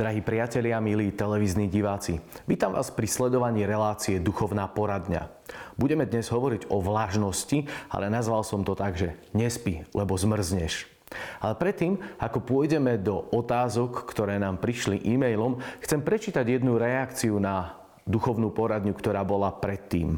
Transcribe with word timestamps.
Drahí 0.00 0.24
priatelia, 0.24 0.80
milí 0.80 1.12
televízni 1.12 1.68
diváci, 1.68 2.24
vítam 2.48 2.72
vás 2.72 2.88
pri 2.88 3.04
sledovaní 3.04 3.68
relácie 3.68 4.16
Duchovná 4.16 4.64
poradňa. 4.64 5.28
Budeme 5.76 6.08
dnes 6.08 6.32
hovoriť 6.32 6.72
o 6.72 6.80
vlažnosti, 6.80 7.68
ale 7.92 8.08
nazval 8.08 8.40
som 8.40 8.64
to 8.64 8.72
tak, 8.72 8.96
že 8.96 9.12
nespí, 9.36 9.84
lebo 9.92 10.16
zmrzneš. 10.16 10.88
Ale 11.44 11.52
predtým, 11.52 12.00
ako 12.16 12.40
pôjdeme 12.40 12.96
do 12.96 13.28
otázok, 13.28 14.08
ktoré 14.08 14.40
nám 14.40 14.56
prišli 14.64 15.04
e-mailom, 15.04 15.60
chcem 15.84 16.00
prečítať 16.00 16.48
jednu 16.48 16.80
reakciu 16.80 17.36
na 17.36 17.76
duchovnú 18.08 18.56
poradňu, 18.56 18.96
ktorá 18.96 19.20
bola 19.20 19.52
predtým. 19.52 20.16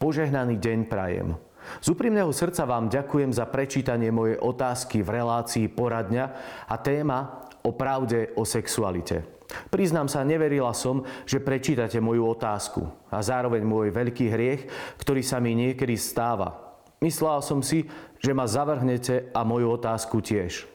Požehnaný 0.00 0.56
deň 0.56 0.88
prajem. 0.88 1.36
Z 1.84 1.92
úprimného 1.92 2.32
srdca 2.32 2.64
vám 2.64 2.88
ďakujem 2.88 3.28
za 3.36 3.44
prečítanie 3.44 4.08
mojej 4.08 4.40
otázky 4.40 5.04
v 5.04 5.20
relácii 5.20 5.68
poradňa 5.68 6.24
a 6.64 6.74
téma 6.80 7.51
o 7.62 7.70
pravde 7.74 8.34
o 8.34 8.42
sexualite. 8.46 9.22
Priznám 9.68 10.08
sa, 10.08 10.24
neverila 10.24 10.72
som, 10.72 11.04
že 11.28 11.42
prečítate 11.42 12.00
moju 12.00 12.24
otázku 12.24 12.88
a 13.12 13.20
zároveň 13.20 13.62
môj 13.64 13.92
veľký 13.92 14.26
hriech, 14.32 14.62
ktorý 14.96 15.20
sa 15.20 15.38
mi 15.38 15.52
niekedy 15.52 15.96
stáva. 15.96 16.78
Myslela 17.04 17.42
som 17.44 17.60
si, 17.60 17.84
že 18.22 18.32
ma 18.32 18.46
zavrhnete 18.46 19.34
a 19.34 19.42
moju 19.42 19.76
otázku 19.76 20.22
tiež. 20.22 20.70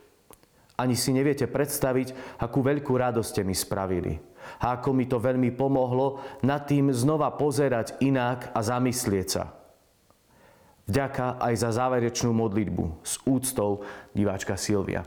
Ani 0.78 0.94
si 0.94 1.10
neviete 1.10 1.50
predstaviť, 1.50 2.38
akú 2.38 2.62
veľkú 2.62 2.94
radosť 2.94 3.30
ste 3.34 3.42
mi 3.42 3.58
spravili. 3.58 4.22
A 4.62 4.78
ako 4.78 4.94
mi 4.94 5.10
to 5.10 5.18
veľmi 5.18 5.50
pomohlo 5.58 6.22
nad 6.46 6.70
tým 6.70 6.94
znova 6.94 7.34
pozerať 7.34 7.98
inak 8.00 8.54
a 8.54 8.62
zamyslieť 8.62 9.28
sa. 9.28 9.58
Vďaka 10.88 11.42
aj 11.44 11.54
za 11.58 11.70
záverečnú 11.76 12.32
modlitbu 12.32 13.04
s 13.04 13.20
úctou 13.28 13.84
diváčka 14.16 14.56
Silvia. 14.56 15.04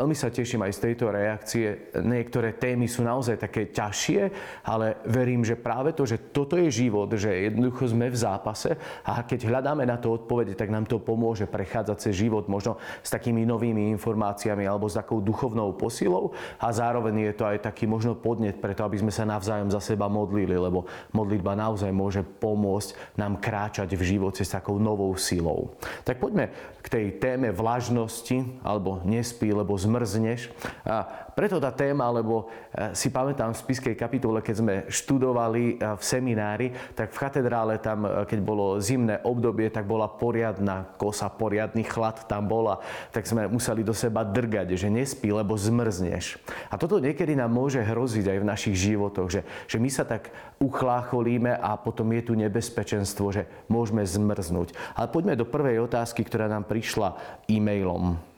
Veľmi 0.00 0.16
sa 0.16 0.32
teším 0.32 0.64
aj 0.64 0.80
z 0.80 0.82
tejto 0.88 1.12
reakcie. 1.12 1.92
Niektoré 1.92 2.56
témy 2.56 2.88
sú 2.88 3.04
naozaj 3.04 3.36
také 3.36 3.68
ťažšie, 3.68 4.32
ale 4.64 4.96
verím, 5.04 5.44
že 5.44 5.60
práve 5.60 5.92
to, 5.92 6.08
že 6.08 6.32
toto 6.32 6.56
je 6.56 6.72
život, 6.72 7.12
že 7.12 7.28
jednoducho 7.28 7.92
sme 7.92 8.08
v 8.08 8.16
zápase 8.16 8.80
a 9.04 9.20
keď 9.20 9.52
hľadáme 9.52 9.84
na 9.84 10.00
to 10.00 10.16
odpovede, 10.16 10.56
tak 10.56 10.72
nám 10.72 10.88
to 10.88 10.96
pomôže 11.04 11.44
prechádzať 11.44 11.96
cez 12.00 12.16
život 12.16 12.48
možno 12.48 12.80
s 13.04 13.12
takými 13.12 13.44
novými 13.44 13.92
informáciami 13.92 14.64
alebo 14.64 14.88
s 14.88 14.96
takou 14.96 15.20
duchovnou 15.20 15.76
posilou 15.76 16.32
a 16.56 16.72
zároveň 16.72 17.28
je 17.28 17.34
to 17.36 17.44
aj 17.44 17.68
taký 17.68 17.84
možno 17.84 18.16
podnet 18.16 18.56
preto, 18.56 18.88
aby 18.88 18.96
sme 18.96 19.12
sa 19.12 19.28
navzájom 19.28 19.68
za 19.68 19.84
seba 19.84 20.08
modlili, 20.08 20.56
lebo 20.56 20.88
modlitba 21.12 21.52
naozaj 21.52 21.92
môže 21.92 22.24
pomôcť 22.24 23.20
nám 23.20 23.36
kráčať 23.36 23.92
v 24.00 24.16
živote 24.16 24.48
s 24.48 24.56
takou 24.56 24.80
novou 24.80 25.12
silou. 25.20 25.76
Tak 26.08 26.24
poďme 26.24 26.48
k 26.80 26.86
tej 26.88 27.06
téme 27.20 27.52
vlažnosti 27.52 28.64
alebo 28.64 29.04
nespí, 29.04 29.52
lebo 29.52 29.76
zmrzneš. 29.90 30.54
A 30.86 31.26
preto 31.34 31.58
tá 31.58 31.74
téma, 31.74 32.06
lebo 32.14 32.46
e, 32.70 32.94
si 32.94 33.10
pamätám 33.10 33.50
v 33.50 33.62
spiskej 33.66 33.94
kapitole, 33.98 34.38
keď 34.38 34.54
sme 34.54 34.74
študovali 34.86 35.74
e, 35.74 35.98
v 35.98 36.02
seminári, 36.02 36.70
tak 36.94 37.10
v 37.10 37.18
katedrále 37.18 37.82
tam, 37.82 38.06
e, 38.06 38.22
keď 38.30 38.38
bolo 38.38 38.78
zimné 38.78 39.18
obdobie, 39.26 39.66
tak 39.74 39.90
bola 39.90 40.06
poriadna 40.06 40.94
kosa, 40.94 41.26
poriadny 41.26 41.82
chlad 41.82 42.22
tam 42.30 42.46
bola. 42.46 42.78
Tak 43.10 43.26
sme 43.26 43.50
museli 43.50 43.82
do 43.82 43.96
seba 43.96 44.22
drgať, 44.22 44.78
že 44.78 44.86
nespí, 44.86 45.34
lebo 45.34 45.58
zmrzneš. 45.58 46.38
A 46.70 46.78
toto 46.78 47.02
niekedy 47.02 47.34
nám 47.34 47.50
môže 47.50 47.82
hroziť 47.82 48.30
aj 48.30 48.38
v 48.38 48.48
našich 48.48 48.76
životoch, 48.78 49.28
že, 49.32 49.40
že 49.66 49.82
my 49.82 49.90
sa 49.90 50.06
tak 50.06 50.30
uchlácholíme 50.60 51.56
a 51.56 51.74
potom 51.80 52.06
je 52.14 52.22
tu 52.22 52.32
nebezpečenstvo, 52.36 53.32
že 53.32 53.48
môžeme 53.66 54.04
zmrznúť. 54.04 54.76
Ale 54.94 55.08
poďme 55.08 55.34
do 55.40 55.48
prvej 55.48 55.82
otázky, 55.82 56.22
ktorá 56.22 56.46
nám 56.46 56.68
prišla 56.68 57.16
e-mailom. 57.48 58.29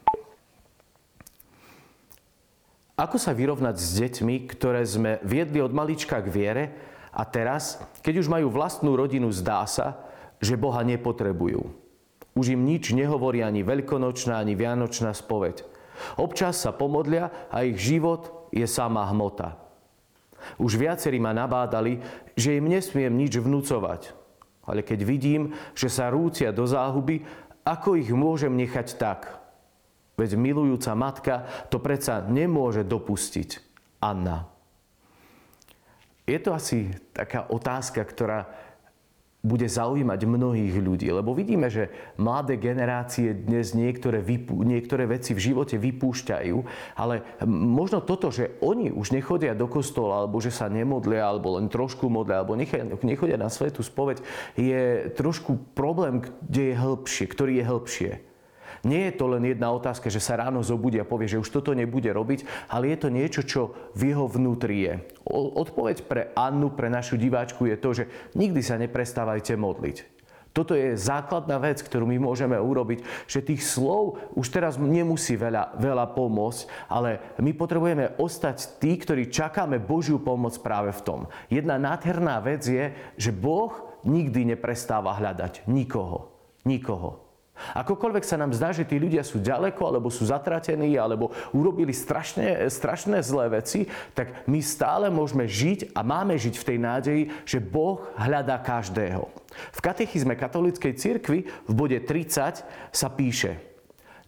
Ako 3.02 3.18
sa 3.18 3.34
vyrovnať 3.34 3.82
s 3.82 3.98
deťmi, 3.98 4.46
ktoré 4.46 4.86
sme 4.86 5.18
viedli 5.26 5.58
od 5.58 5.74
malička 5.74 6.22
k 6.22 6.30
viere 6.30 6.64
a 7.10 7.26
teraz, 7.26 7.82
keď 7.98 8.22
už 8.22 8.30
majú 8.30 8.46
vlastnú 8.54 8.94
rodinu, 8.94 9.26
zdá 9.34 9.66
sa, 9.66 10.06
že 10.38 10.54
Boha 10.54 10.86
nepotrebujú. 10.86 11.66
Už 12.38 12.54
im 12.54 12.62
nič 12.62 12.94
nehovorí 12.94 13.42
ani 13.42 13.66
veľkonočná, 13.66 14.38
ani 14.38 14.54
vianočná 14.54 15.10
spoveď. 15.18 15.66
Občas 16.14 16.62
sa 16.62 16.70
pomodlia 16.70 17.34
a 17.50 17.66
ich 17.66 17.82
život 17.82 18.46
je 18.54 18.62
sama 18.70 19.02
hmota. 19.10 19.58
Už 20.62 20.78
viacerí 20.78 21.18
ma 21.18 21.34
nabádali, 21.34 21.98
že 22.38 22.54
im 22.54 22.70
nesmiem 22.70 23.10
nič 23.10 23.34
vnúcovať. 23.34 24.14
Ale 24.62 24.86
keď 24.86 25.02
vidím, 25.02 25.58
že 25.74 25.90
sa 25.90 26.06
rúcia 26.06 26.54
do 26.54 26.62
záhuby, 26.70 27.26
ako 27.66 27.98
ich 27.98 28.14
môžem 28.14 28.54
nechať 28.54 28.94
tak? 28.94 29.41
Veď 30.22 30.38
milujúca 30.38 30.94
matka 30.94 31.34
to 31.66 31.82
predsa 31.82 32.22
nemôže 32.22 32.86
dopustiť. 32.86 33.58
Anna. 33.98 34.46
Je 36.22 36.38
to 36.38 36.54
asi 36.54 36.94
taká 37.10 37.50
otázka, 37.50 38.06
ktorá 38.06 38.46
bude 39.42 39.66
zaujímať 39.66 40.22
mnohých 40.22 40.78
ľudí. 40.78 41.10
Lebo 41.10 41.34
vidíme, 41.34 41.66
že 41.66 41.90
mladé 42.14 42.54
generácie 42.54 43.34
dnes 43.34 43.74
niektoré, 43.74 44.22
vypú, 44.22 44.62
niektoré 44.62 45.10
veci 45.10 45.34
v 45.34 45.42
živote 45.50 45.82
vypúšťajú, 45.82 46.56
ale 46.94 47.26
možno 47.50 47.98
toto, 48.06 48.30
že 48.30 48.54
oni 48.62 48.94
už 48.94 49.10
nechodia 49.10 49.58
do 49.58 49.66
kostola, 49.66 50.22
alebo 50.22 50.38
že 50.38 50.54
sa 50.54 50.70
nemodlia, 50.70 51.26
alebo 51.26 51.58
len 51.58 51.66
trošku 51.66 52.06
modlia, 52.06 52.46
alebo 52.46 52.54
nechodia 53.02 53.34
na 53.34 53.50
svetú 53.50 53.82
spoveď, 53.82 54.22
je 54.54 55.10
trošku 55.18 55.74
problém, 55.74 56.22
kde 56.46 56.70
je 56.70 56.74
hĺbšie, 56.78 57.26
ktorý 57.26 57.52
je 57.58 57.64
hĺbšie. 57.66 58.12
Nie 58.82 59.10
je 59.10 59.14
to 59.14 59.30
len 59.30 59.46
jedna 59.46 59.70
otázka, 59.70 60.10
že 60.10 60.18
sa 60.18 60.34
ráno 60.34 60.58
zobudí 60.58 60.98
a 60.98 61.06
povie, 61.06 61.30
že 61.30 61.38
už 61.38 61.54
toto 61.54 61.70
nebude 61.70 62.10
robiť, 62.10 62.66
ale 62.66 62.90
je 62.90 62.98
to 62.98 63.08
niečo, 63.14 63.42
čo 63.46 63.60
v 63.94 64.10
jeho 64.10 64.26
vnútri 64.26 64.90
je. 64.90 64.94
Odpoveď 65.30 65.96
pre 66.10 66.22
Annu, 66.34 66.74
pre 66.74 66.90
našu 66.90 67.14
diváčku 67.14 67.70
je 67.70 67.76
to, 67.78 67.90
že 67.94 68.04
nikdy 68.34 68.58
sa 68.58 68.74
neprestávajte 68.82 69.54
modliť. 69.54 70.22
Toto 70.52 70.76
je 70.76 71.00
základná 71.00 71.56
vec, 71.56 71.80
ktorú 71.80 72.04
my 72.04 72.20
môžeme 72.20 72.60
urobiť, 72.60 73.00
že 73.24 73.40
tých 73.40 73.64
slov 73.64 74.20
už 74.36 74.52
teraz 74.52 74.76
nemusí 74.76 75.32
veľa, 75.32 75.80
veľa 75.80 76.12
pomôcť, 76.12 76.92
ale 76.92 77.32
my 77.40 77.56
potrebujeme 77.56 78.20
ostať 78.20 78.76
tí, 78.76 79.00
ktorí 79.00 79.32
čakáme 79.32 79.80
Božiu 79.80 80.20
pomoc 80.20 80.52
práve 80.60 80.92
v 80.92 81.04
tom. 81.08 81.20
Jedna 81.48 81.80
nádherná 81.80 82.36
vec 82.44 82.68
je, 82.68 82.92
že 83.16 83.32
Boh 83.32 83.72
nikdy 84.04 84.52
neprestáva 84.52 85.16
hľadať 85.16 85.64
nikoho. 85.72 86.28
Nikoho. 86.68 87.21
Akokoľvek 87.74 88.24
sa 88.24 88.40
nám 88.40 88.54
zdá, 88.54 88.70
že 88.70 88.86
tí 88.86 88.96
ľudia 88.96 89.26
sú 89.26 89.42
ďaleko, 89.42 89.82
alebo 89.82 90.08
sú 90.08 90.28
zatratení, 90.28 90.94
alebo 90.96 91.34
urobili 91.50 91.90
strašné, 91.90 92.68
strašné 92.70 93.20
zlé 93.20 93.58
veci, 93.58 93.90
tak 94.16 94.46
my 94.46 94.60
stále 94.62 95.10
môžeme 95.10 95.44
žiť 95.48 95.92
a 95.96 96.00
máme 96.06 96.38
žiť 96.38 96.54
v 96.58 96.66
tej 96.66 96.78
nádeji, 96.78 97.22
že 97.42 97.58
Boh 97.58 98.06
hľadá 98.16 98.62
každého. 98.62 99.26
V 99.52 99.80
katechizme 99.84 100.38
katolíckej 100.38 100.96
cirkvi 100.96 101.44
v 101.44 101.72
bode 101.72 101.98
30 102.00 102.64
sa 102.94 103.08
píše 103.12 103.60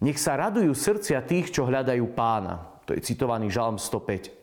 Nech 0.03 0.19
sa 0.19 0.35
radujú 0.35 0.75
srdcia 0.75 1.23
tých, 1.23 1.55
čo 1.55 1.63
hľadajú 1.63 2.03
pána. 2.11 2.83
To 2.85 2.91
je 2.91 3.01
citovaný 3.01 3.47
žalm 3.47 3.79
105. 3.79 4.34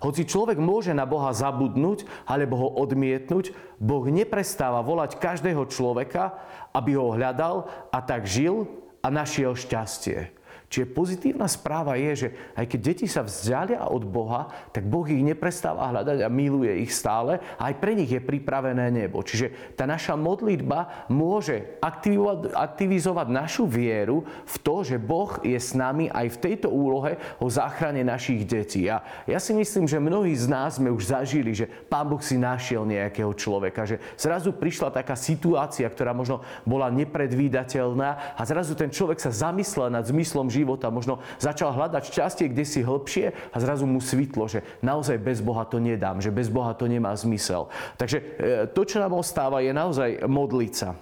Hoci 0.00 0.24
človek 0.24 0.56
môže 0.56 0.96
na 0.96 1.04
Boha 1.04 1.28
zabudnúť 1.36 2.08
alebo 2.24 2.56
ho 2.56 2.68
odmietnúť, 2.80 3.52
Boh 3.76 4.08
neprestáva 4.08 4.80
volať 4.80 5.20
každého 5.20 5.68
človeka, 5.68 6.40
aby 6.72 6.96
ho 6.96 7.12
hľadal 7.12 7.68
a 7.92 7.98
tak 8.00 8.24
žil 8.24 8.64
a 9.04 9.12
našiel 9.12 9.52
šťastie. 9.52 10.39
Čiže 10.70 10.94
pozitívna 10.94 11.50
správa 11.50 11.98
je, 11.98 12.12
že 12.14 12.28
aj 12.54 12.70
keď 12.70 12.80
deti 12.94 13.10
sa 13.10 13.26
vzdialia 13.26 13.90
od 13.90 14.06
Boha, 14.06 14.46
tak 14.70 14.86
Boh 14.86 15.02
ich 15.02 15.18
neprestáva 15.18 15.90
hľadať 15.90 16.22
a 16.22 16.30
miluje 16.30 16.86
ich 16.86 16.94
stále 16.94 17.42
a 17.58 17.74
aj 17.74 17.82
pre 17.82 17.98
nich 17.98 18.06
je 18.06 18.22
pripravené 18.22 18.86
nebo. 18.94 19.18
Čiže 19.18 19.74
tá 19.74 19.82
naša 19.82 20.14
modlitba 20.14 21.10
môže 21.10 21.74
aktivizovať, 21.82 22.54
aktivizovať 22.54 23.26
našu 23.34 23.66
vieru 23.66 24.22
v 24.46 24.56
to, 24.62 24.86
že 24.86 25.02
Boh 25.02 25.42
je 25.42 25.58
s 25.58 25.74
nami 25.74 26.06
aj 26.06 26.38
v 26.38 26.40
tejto 26.40 26.70
úlohe 26.70 27.18
o 27.42 27.50
záchrane 27.50 28.06
našich 28.06 28.46
detí. 28.46 28.86
A 28.86 29.02
ja 29.26 29.42
si 29.42 29.50
myslím, 29.50 29.90
že 29.90 29.98
mnohí 29.98 30.38
z 30.38 30.46
nás 30.46 30.78
sme 30.78 30.94
už 30.94 31.10
zažili, 31.10 31.50
že 31.50 31.66
Pán 31.66 32.06
Boh 32.06 32.22
si 32.22 32.38
našiel 32.38 32.86
nejakého 32.86 33.34
človeka, 33.34 33.90
že 33.90 33.98
zrazu 34.14 34.54
prišla 34.54 34.94
taká 34.94 35.18
situácia, 35.18 35.90
ktorá 35.90 36.14
možno 36.14 36.46
bola 36.62 36.94
nepredvídateľná 36.94 38.38
a 38.38 38.42
zrazu 38.46 38.78
ten 38.78 38.94
človek 38.94 39.18
sa 39.18 39.34
zamyslel 39.34 39.90
nad 39.90 40.06
zmyslom 40.06 40.46
života 40.46 40.59
života. 40.60 40.92
Možno 40.92 41.24
začal 41.40 41.72
hľadať 41.72 42.02
šťastie 42.12 42.52
kde 42.52 42.64
si 42.68 42.84
hĺbšie 42.84 43.32
a 43.50 43.56
zrazu 43.56 43.88
mu 43.88 43.98
svitlo, 43.98 44.44
že 44.46 44.60
naozaj 44.84 45.16
bez 45.16 45.40
Boha 45.40 45.64
to 45.64 45.80
nedám, 45.80 46.20
že 46.20 46.28
bez 46.28 46.52
Boha 46.52 46.76
to 46.76 46.84
nemá 46.84 47.16
zmysel. 47.16 47.72
Takže 47.96 48.18
e, 48.20 48.24
to, 48.68 48.84
čo 48.84 49.00
nám 49.00 49.16
ostáva, 49.16 49.64
je 49.64 49.72
naozaj 49.72 50.28
modliť 50.28 50.72
sa. 50.76 50.92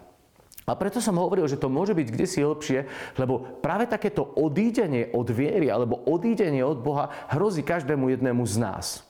A 0.69 0.76
preto 0.76 1.00
som 1.00 1.16
hovoril, 1.16 1.49
že 1.49 1.56
to 1.56 1.72
môže 1.72 1.96
byť 1.96 2.08
kde 2.12 2.26
si 2.28 2.44
hĺbšie, 2.44 2.84
lebo 3.16 3.40
práve 3.64 3.88
takéto 3.88 4.20
odídenie 4.37 5.08
od 5.16 5.32
viery 5.32 5.72
alebo 5.72 6.04
odídenie 6.04 6.61
od 6.61 6.84
Boha 6.84 7.08
hrozí 7.32 7.64
každému 7.64 8.12
jednému 8.12 8.44
z 8.44 8.56
nás. 8.61 9.07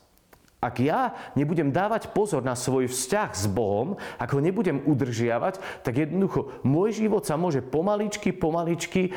Ak 0.59 0.83
ja 0.83 1.15
nebudem 1.39 1.71
dávať 1.71 2.11
pozor 2.11 2.43
na 2.43 2.51
svoj 2.51 2.91
vzťah 2.91 3.31
s 3.31 3.47
Bohom, 3.47 3.95
ak 4.19 4.35
ho 4.35 4.43
nebudem 4.43 4.83
udržiavať, 4.83 5.55
tak 5.87 6.03
jednoducho 6.03 6.51
môj 6.67 6.99
život 6.99 7.23
sa 7.23 7.39
môže 7.39 7.63
pomaličky, 7.63 8.35
pomaličky 8.35 9.07
e, 9.07 9.11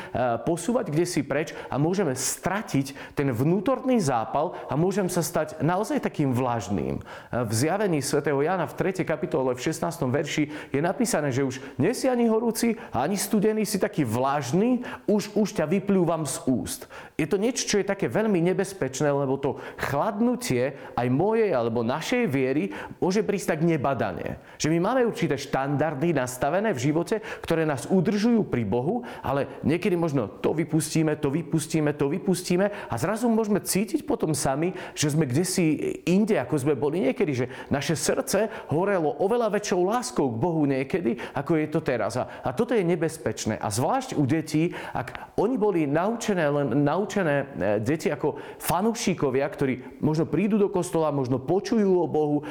posúvať 0.47 0.87
kde 0.87 1.03
si 1.03 1.19
preč 1.19 1.51
a 1.67 1.75
môžeme 1.75 2.15
stratiť 2.15 2.95
ten 3.11 3.27
vnútorný 3.35 3.99
zápal 3.99 4.55
a 4.71 4.79
môžem 4.79 5.11
sa 5.11 5.19
stať 5.19 5.59
naozaj 5.59 5.99
takým 5.99 6.31
vlažným. 6.31 7.03
E, 7.03 7.43
v 7.43 7.51
zjavení 7.51 7.99
svätého 7.99 8.39
Jana 8.39 8.63
v 8.63 8.79
3. 8.79 9.03
kapitole 9.03 9.51
v 9.51 9.59
16. 9.59 9.83
verši 9.99 10.71
je 10.71 10.79
napísané, 10.79 11.35
že 11.35 11.43
už 11.43 11.59
nie 11.75 11.91
si 11.91 12.07
ani 12.07 12.31
horúci, 12.31 12.79
ani 12.95 13.19
studený, 13.19 13.67
si 13.67 13.83
taký 13.83 14.07
vlažný, 14.07 14.79
už, 15.11 15.35
už 15.35 15.59
ťa 15.59 15.67
vyplúvam 15.67 16.23
z 16.23 16.39
úst. 16.47 16.87
Je 17.19 17.27
to 17.27 17.35
niečo, 17.35 17.67
čo 17.67 17.83
je 17.83 17.91
také 17.91 18.07
veľmi 18.07 18.39
nebezpečné, 18.39 19.11
lebo 19.11 19.35
to 19.35 19.59
chladnutie 19.75 20.79
aj 20.95 21.07
mojej 21.33 21.49
alebo 21.49 21.81
našej 21.81 22.29
viery 22.29 22.69
môže 23.01 23.25
prísť 23.25 23.57
tak 23.57 23.65
nebadane. 23.65 24.37
Že 24.61 24.77
my 24.77 24.79
máme 24.85 25.09
určité 25.09 25.33
štandardy 25.33 26.13
nastavené 26.13 26.69
v 26.77 26.93
živote, 26.93 27.25
ktoré 27.41 27.65
nás 27.65 27.89
udržujú 27.89 28.45
pri 28.45 28.61
Bohu, 28.61 29.01
ale 29.25 29.49
niekedy 29.65 29.97
možno 29.97 30.29
to 30.29 30.53
vypustíme, 30.53 31.17
to 31.17 31.33
vypustíme, 31.33 31.89
to 31.97 32.05
vypustíme 32.13 32.69
a 32.69 32.95
zrazu 33.01 33.25
môžeme 33.33 33.65
cítiť 33.65 34.05
potom 34.05 34.37
sami, 34.37 34.77
že 34.93 35.09
sme 35.09 35.25
kde 35.25 35.41
si 35.41 35.65
inde, 36.05 36.37
ako 36.37 36.53
sme 36.61 36.77
boli 36.77 37.01
niekedy, 37.01 37.33
že 37.33 37.49
naše 37.73 37.97
srdce 37.97 38.69
horelo 38.69 39.17
oveľa 39.17 39.57
väčšou 39.57 39.81
láskou 39.81 40.29
k 40.29 40.37
Bohu 40.37 40.69
niekedy, 40.69 41.17
ako 41.33 41.57
je 41.57 41.67
to 41.73 41.81
teraz. 41.81 42.13
A, 42.21 42.29
a 42.45 42.53
toto 42.53 42.77
je 42.77 42.85
nebezpečné. 42.85 43.57
A 43.57 43.73
zvlášť 43.73 44.13
u 44.13 44.23
detí, 44.29 44.69
ak 44.93 45.33
oni 45.41 45.57
boli 45.57 45.89
naučené 45.89 46.45
len 46.45 46.85
naučené 46.85 47.35
e, 47.41 47.45
deti 47.81 48.13
ako 48.13 48.37
fanúšikovia, 48.61 49.49
ktorí 49.49 50.03
možno 50.03 50.29
prídu 50.29 50.59
do 50.59 50.67
kostola, 50.67 51.15
možno 51.23 51.39
počujú 51.39 52.03
o 52.03 52.07
Bohu, 52.11 52.43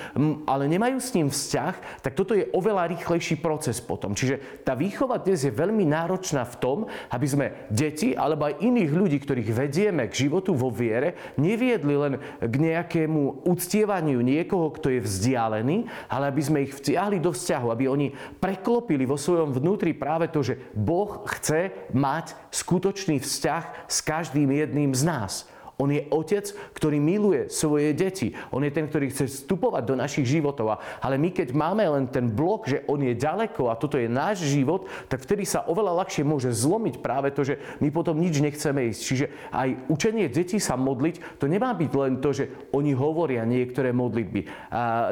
ale 0.49 0.65
nemajú 0.65 0.97
s 0.97 1.13
ním 1.13 1.29
vzťah, 1.29 2.01
tak 2.01 2.17
toto 2.17 2.33
je 2.33 2.49
oveľa 2.57 2.89
rýchlejší 2.97 3.37
proces 3.37 3.85
potom. 3.85 4.17
Čiže 4.17 4.65
tá 4.65 4.73
výchova 4.73 5.21
dnes 5.21 5.45
je 5.45 5.53
veľmi 5.53 5.85
náročná 5.85 6.49
v 6.49 6.57
tom, 6.57 6.79
aby 7.13 7.27
sme 7.29 7.47
deti 7.69 8.17
alebo 8.17 8.49
aj 8.49 8.65
iných 8.65 8.91
ľudí, 8.91 9.21
ktorých 9.21 9.53
vedieme 9.53 10.09
k 10.09 10.25
životu 10.25 10.57
vo 10.57 10.73
viere, 10.73 11.37
neviedli 11.37 11.93
len 11.93 12.17
k 12.41 12.55
nejakému 12.57 13.45
uctievaniu 13.45 14.25
niekoho, 14.25 14.73
kto 14.73 14.89
je 14.89 15.05
vzdialený, 15.05 15.85
ale 16.09 16.33
aby 16.33 16.41
sme 16.41 16.65
ich 16.65 16.73
vtiahli 16.73 17.21
do 17.21 17.37
vzťahu, 17.37 17.69
aby 17.69 17.85
oni 17.93 18.09
preklopili 18.41 19.05
vo 19.05 19.21
svojom 19.21 19.53
vnútri 19.53 19.93
práve 19.93 20.33
to, 20.33 20.41
že 20.41 20.57
Boh 20.73 21.29
chce 21.29 21.93
mať 21.93 22.33
skutočný 22.49 23.21
vzťah 23.21 23.85
s 23.85 23.99
každým 24.01 24.49
jedným 24.49 24.97
z 24.97 25.05
nás. 25.05 25.52
On 25.81 25.89
je 25.89 26.05
otec, 26.13 26.45
ktorý 26.77 27.01
miluje 27.01 27.49
svoje 27.49 27.97
deti. 27.97 28.37
On 28.53 28.61
je 28.61 28.71
ten, 28.71 28.85
ktorý 28.87 29.09
chce 29.09 29.31
vstupovať 29.31 29.83
do 29.89 29.95
našich 29.97 30.29
životov. 30.29 30.79
Ale 31.01 31.17
my 31.17 31.33
keď 31.33 31.57
máme 31.57 31.83
len 31.87 32.05
ten 32.11 32.29
blok, 32.29 32.69
že 32.69 32.85
on 32.91 33.01
je 33.01 33.17
ďaleko 33.17 33.73
a 33.73 33.79
toto 33.81 33.97
je 33.97 34.11
náš 34.11 34.45
život, 34.45 34.87
tak 35.09 35.25
vtedy 35.25 35.49
sa 35.49 35.65
oveľa 35.65 36.05
ľahšie 36.05 36.27
môže 36.27 36.53
zlomiť 36.53 37.01
práve 37.01 37.33
to, 37.33 37.47
že 37.47 37.59
my 37.81 37.89
potom 37.89 38.21
nič 38.21 38.43
nechceme 38.43 38.93
ísť. 38.93 39.01
Čiže 39.01 39.27
aj 39.55 39.69
učenie 39.89 40.29
detí 40.29 40.61
sa 40.61 40.77
modliť, 40.77 41.41
to 41.41 41.49
nemá 41.49 41.73
byť 41.73 41.93
len 41.97 42.21
to, 42.21 42.31
že 42.35 42.51
oni 42.75 42.93
hovoria 42.93 43.49
niektoré 43.49 43.95
modlitby 43.95 44.45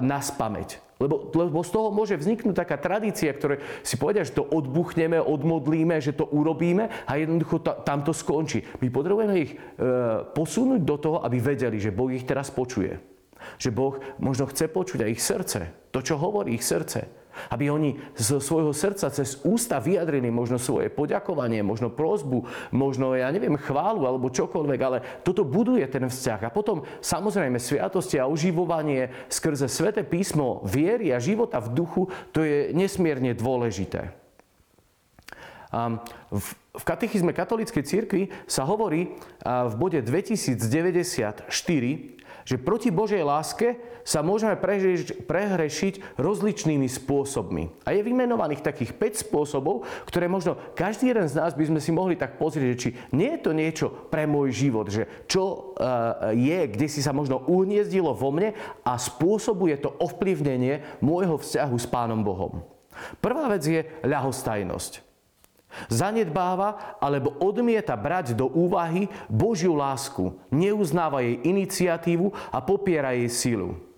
na 0.04 0.18
spameť 0.20 0.89
lebo, 1.00 1.32
lebo 1.32 1.64
z 1.64 1.70
toho 1.72 1.88
môže 1.88 2.14
vzniknúť 2.20 2.52
taká 2.52 2.76
tradícia, 2.76 3.32
ktoré 3.32 3.64
si 3.80 3.96
povedia, 3.96 4.20
že 4.20 4.36
to 4.36 4.44
odbuchneme, 4.44 5.16
odmodlíme, 5.16 5.96
že 5.96 6.12
to 6.12 6.28
urobíme 6.28 6.92
a 7.08 7.12
jednoducho 7.16 7.64
ta, 7.64 7.72
tam 7.80 8.04
to 8.04 8.12
skončí. 8.12 8.60
My 8.84 8.92
potrebujeme 8.92 9.34
ich 9.40 9.56
e, 9.56 9.58
posunúť 10.36 10.80
do 10.84 10.96
toho, 11.00 11.18
aby 11.24 11.40
vedeli, 11.40 11.80
že 11.80 11.88
Boh 11.88 12.12
ich 12.12 12.28
teraz 12.28 12.52
počuje. 12.52 13.00
Že 13.56 13.70
Boh 13.72 13.96
možno 14.20 14.44
chce 14.44 14.68
počuť 14.68 15.08
aj 15.08 15.10
ich 15.10 15.24
srdce. 15.24 15.60
To, 15.88 16.04
čo 16.04 16.20
hovorí 16.20 16.60
ich 16.60 16.64
srdce. 16.68 17.08
Aby 17.48 17.72
oni 17.72 17.90
zo 18.12 18.36
svojho 18.36 18.76
srdca 18.76 19.08
cez 19.08 19.40
ústa 19.40 19.80
vyjadrili 19.80 20.28
možno 20.28 20.60
svoje 20.60 20.92
poďakovanie, 20.92 21.64
možno 21.64 21.88
prozbu, 21.88 22.44
možno, 22.74 23.16
ja 23.16 23.32
neviem, 23.32 23.56
chválu 23.56 24.04
alebo 24.04 24.28
čokoľvek, 24.28 24.80
ale 24.84 25.00
toto 25.24 25.48
buduje 25.48 25.88
ten 25.88 26.04
vzťah. 26.04 26.44
A 26.44 26.52
potom 26.52 26.84
samozrejme 27.00 27.56
sviatosti 27.56 28.20
a 28.20 28.28
oživovanie 28.28 29.08
skrze 29.32 29.70
sväté 29.70 30.04
písmo 30.04 30.60
viery 30.68 31.14
a 31.14 31.22
života 31.22 31.62
v 31.62 31.72
duchu, 31.72 32.02
to 32.34 32.44
je 32.44 32.76
nesmierne 32.76 33.32
dôležité. 33.32 34.12
V 35.70 36.82
katechizme 36.82 37.30
katolíckej 37.30 37.86
cirkvi 37.86 38.34
sa 38.50 38.66
hovorí 38.66 39.14
v 39.46 39.74
bode 39.78 40.02
2094, 40.02 41.46
že 42.44 42.60
proti 42.60 42.88
Božej 42.88 43.22
láske 43.24 43.80
sa 44.06 44.24
môžeme 44.24 44.56
prehrešiť 45.26 46.16
rozličnými 46.16 46.88
spôsobmi. 46.88 47.84
A 47.84 47.92
je 47.92 48.06
vymenovaných 48.06 48.64
takých 48.64 48.96
5 48.96 49.24
spôsobov, 49.28 49.84
ktoré 50.08 50.26
možno 50.26 50.56
každý 50.72 51.12
jeden 51.12 51.28
z 51.28 51.36
nás 51.36 51.52
by 51.52 51.64
sme 51.68 51.80
si 51.82 51.92
mohli 51.92 52.16
tak 52.16 52.40
pozrieť, 52.40 52.76
či 52.76 52.88
nie 53.12 53.36
je 53.36 53.42
to 53.44 53.52
niečo 53.52 53.86
pre 54.08 54.24
môj 54.24 54.54
život, 54.54 54.88
že 54.88 55.04
čo 55.28 55.74
e, 55.76 56.36
je, 56.38 56.60
kde 56.70 56.86
si 56.88 57.04
sa 57.04 57.12
možno 57.12 57.44
uhniezdilo 57.44 58.16
vo 58.16 58.32
mne 58.32 58.56
a 58.84 58.96
spôsobuje 58.96 59.76
to 59.80 59.92
ovplyvnenie 60.00 61.00
môjho 61.04 61.36
vzťahu 61.36 61.76
s 61.76 61.86
Pánom 61.86 62.24
Bohom. 62.24 62.64
Prvá 63.20 63.48
vec 63.48 63.64
je 63.64 63.80
ľahostajnosť. 64.04 65.09
Zanedbáva 65.88 66.98
alebo 66.98 67.34
odmieta 67.38 67.94
brať 67.94 68.34
do 68.34 68.50
úvahy 68.50 69.06
Božiu 69.30 69.78
lásku, 69.78 70.34
neuznáva 70.50 71.22
jej 71.22 71.40
iniciatívu 71.46 72.30
a 72.50 72.58
popiera 72.58 73.14
jej 73.14 73.30
silu. 73.30 73.90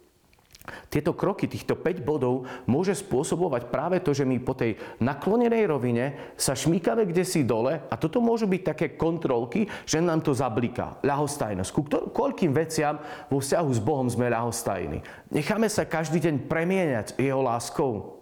Tieto 0.87 1.11
kroky, 1.19 1.51
týchto 1.51 1.75
5 1.75 2.07
bodov 2.07 2.47
môže 2.71 2.95
spôsobovať 2.95 3.67
práve 3.67 3.99
to, 3.99 4.15
že 4.15 4.23
my 4.23 4.39
po 4.39 4.55
tej 4.55 4.79
naklonenej 5.03 5.67
rovine 5.67 6.05
sa 6.39 6.55
šmíkame 6.55 7.03
kde 7.03 7.27
si 7.27 7.43
dole 7.43 7.83
a 7.83 7.95
toto 7.99 8.23
môžu 8.23 8.47
byť 8.47 8.63
také 8.63 8.87
kontrolky, 8.95 9.67
že 9.83 9.99
nám 9.99 10.23
to 10.23 10.31
zabliká. 10.31 11.03
Ľahostajnosť. 11.03 11.71
Ku 11.75 11.83
koľkým 12.15 12.55
veciam 12.55 13.03
vo 13.27 13.43
vzťahu 13.43 13.71
s 13.75 13.81
Bohom 13.83 14.07
sme 14.07 14.31
ľahostajní. 14.31 15.03
Necháme 15.35 15.67
sa 15.67 15.83
každý 15.83 16.23
deň 16.23 16.47
premieňať 16.47 17.19
jeho 17.19 17.43
láskou. 17.43 18.22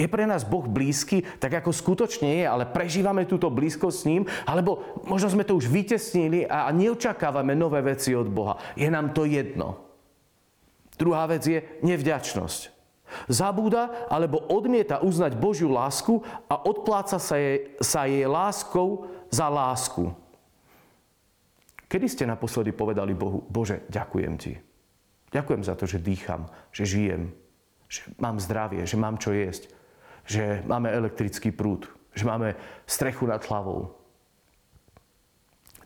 Je 0.00 0.08
pre 0.08 0.24
nás 0.24 0.48
Boh 0.48 0.64
blízky, 0.64 1.20
tak 1.36 1.60
ako 1.60 1.76
skutočne 1.76 2.40
je, 2.40 2.44
ale 2.48 2.64
prežívame 2.64 3.28
túto 3.28 3.52
blízkosť 3.52 3.96
s 4.00 4.08
ním, 4.08 4.22
alebo 4.48 4.96
možno 5.04 5.28
sme 5.28 5.44
to 5.44 5.60
už 5.60 5.68
vytesnili 5.68 6.48
a 6.48 6.72
neočakávame 6.72 7.52
nové 7.52 7.84
veci 7.84 8.16
od 8.16 8.32
Boha. 8.32 8.56
Je 8.72 8.88
nám 8.88 9.12
to 9.12 9.28
jedno. 9.28 9.76
Druhá 10.96 11.28
vec 11.28 11.44
je 11.44 11.60
nevďačnosť. 11.84 12.80
Zabúda 13.28 14.08
alebo 14.08 14.40
odmieta 14.48 15.04
uznať 15.04 15.36
Božiu 15.36 15.68
lásku 15.68 16.24
a 16.48 16.56
odpláca 16.64 17.20
sa 17.20 17.36
jej, 17.36 17.76
sa 17.84 18.08
jej 18.08 18.24
láskou 18.24 19.04
za 19.28 19.52
lásku. 19.52 20.16
Kedy 21.90 22.06
ste 22.08 22.24
naposledy 22.24 22.72
povedali 22.72 23.12
Bohu, 23.12 23.44
Bože, 23.50 23.84
ďakujem 23.92 24.34
Ti. 24.40 24.54
Ďakujem 25.28 25.62
za 25.66 25.74
to, 25.76 25.84
že 25.84 26.00
dýcham, 26.00 26.48
že 26.72 26.88
žijem, 26.88 27.34
že 27.90 28.06
mám 28.16 28.40
zdravie, 28.40 28.86
že 28.88 28.96
mám 28.96 29.18
čo 29.20 29.34
jesť 29.34 29.79
že 30.24 30.62
máme 30.66 30.90
elektrický 30.90 31.50
prúd, 31.50 31.88
že 32.14 32.26
máme 32.26 32.54
strechu 32.86 33.26
nad 33.26 33.42
hlavou. 33.46 33.94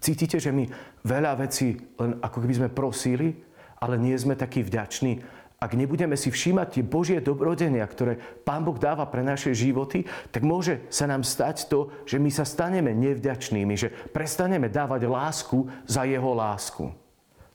Cítite, 0.04 0.36
že 0.36 0.52
my 0.52 0.68
veľa 1.00 1.32
vecí 1.40 1.80
len 1.96 2.20
ako 2.20 2.44
keby 2.44 2.54
sme 2.60 2.68
prosili, 2.68 3.32
ale 3.80 3.96
nie 3.96 4.12
sme 4.12 4.36
takí 4.36 4.60
vďační. 4.60 5.24
Ak 5.56 5.72
nebudeme 5.72 6.12
si 6.12 6.28
všímať 6.28 6.76
tie 6.76 6.84
Božie 6.84 7.24
dobrodenia, 7.24 7.88
ktoré 7.88 8.20
Pán 8.44 8.68
Boh 8.68 8.76
dáva 8.76 9.08
pre 9.08 9.24
naše 9.24 9.56
životy, 9.56 10.04
tak 10.28 10.44
môže 10.44 10.84
sa 10.92 11.08
nám 11.08 11.24
stať 11.24 11.72
to, 11.72 11.88
že 12.04 12.20
my 12.20 12.28
sa 12.28 12.44
staneme 12.44 12.92
nevďačnými, 12.92 13.72
že 13.72 13.88
prestaneme 14.12 14.68
dávať 14.68 15.08
lásku 15.08 15.64
za 15.88 16.04
Jeho 16.04 16.36
lásku. 16.36 16.92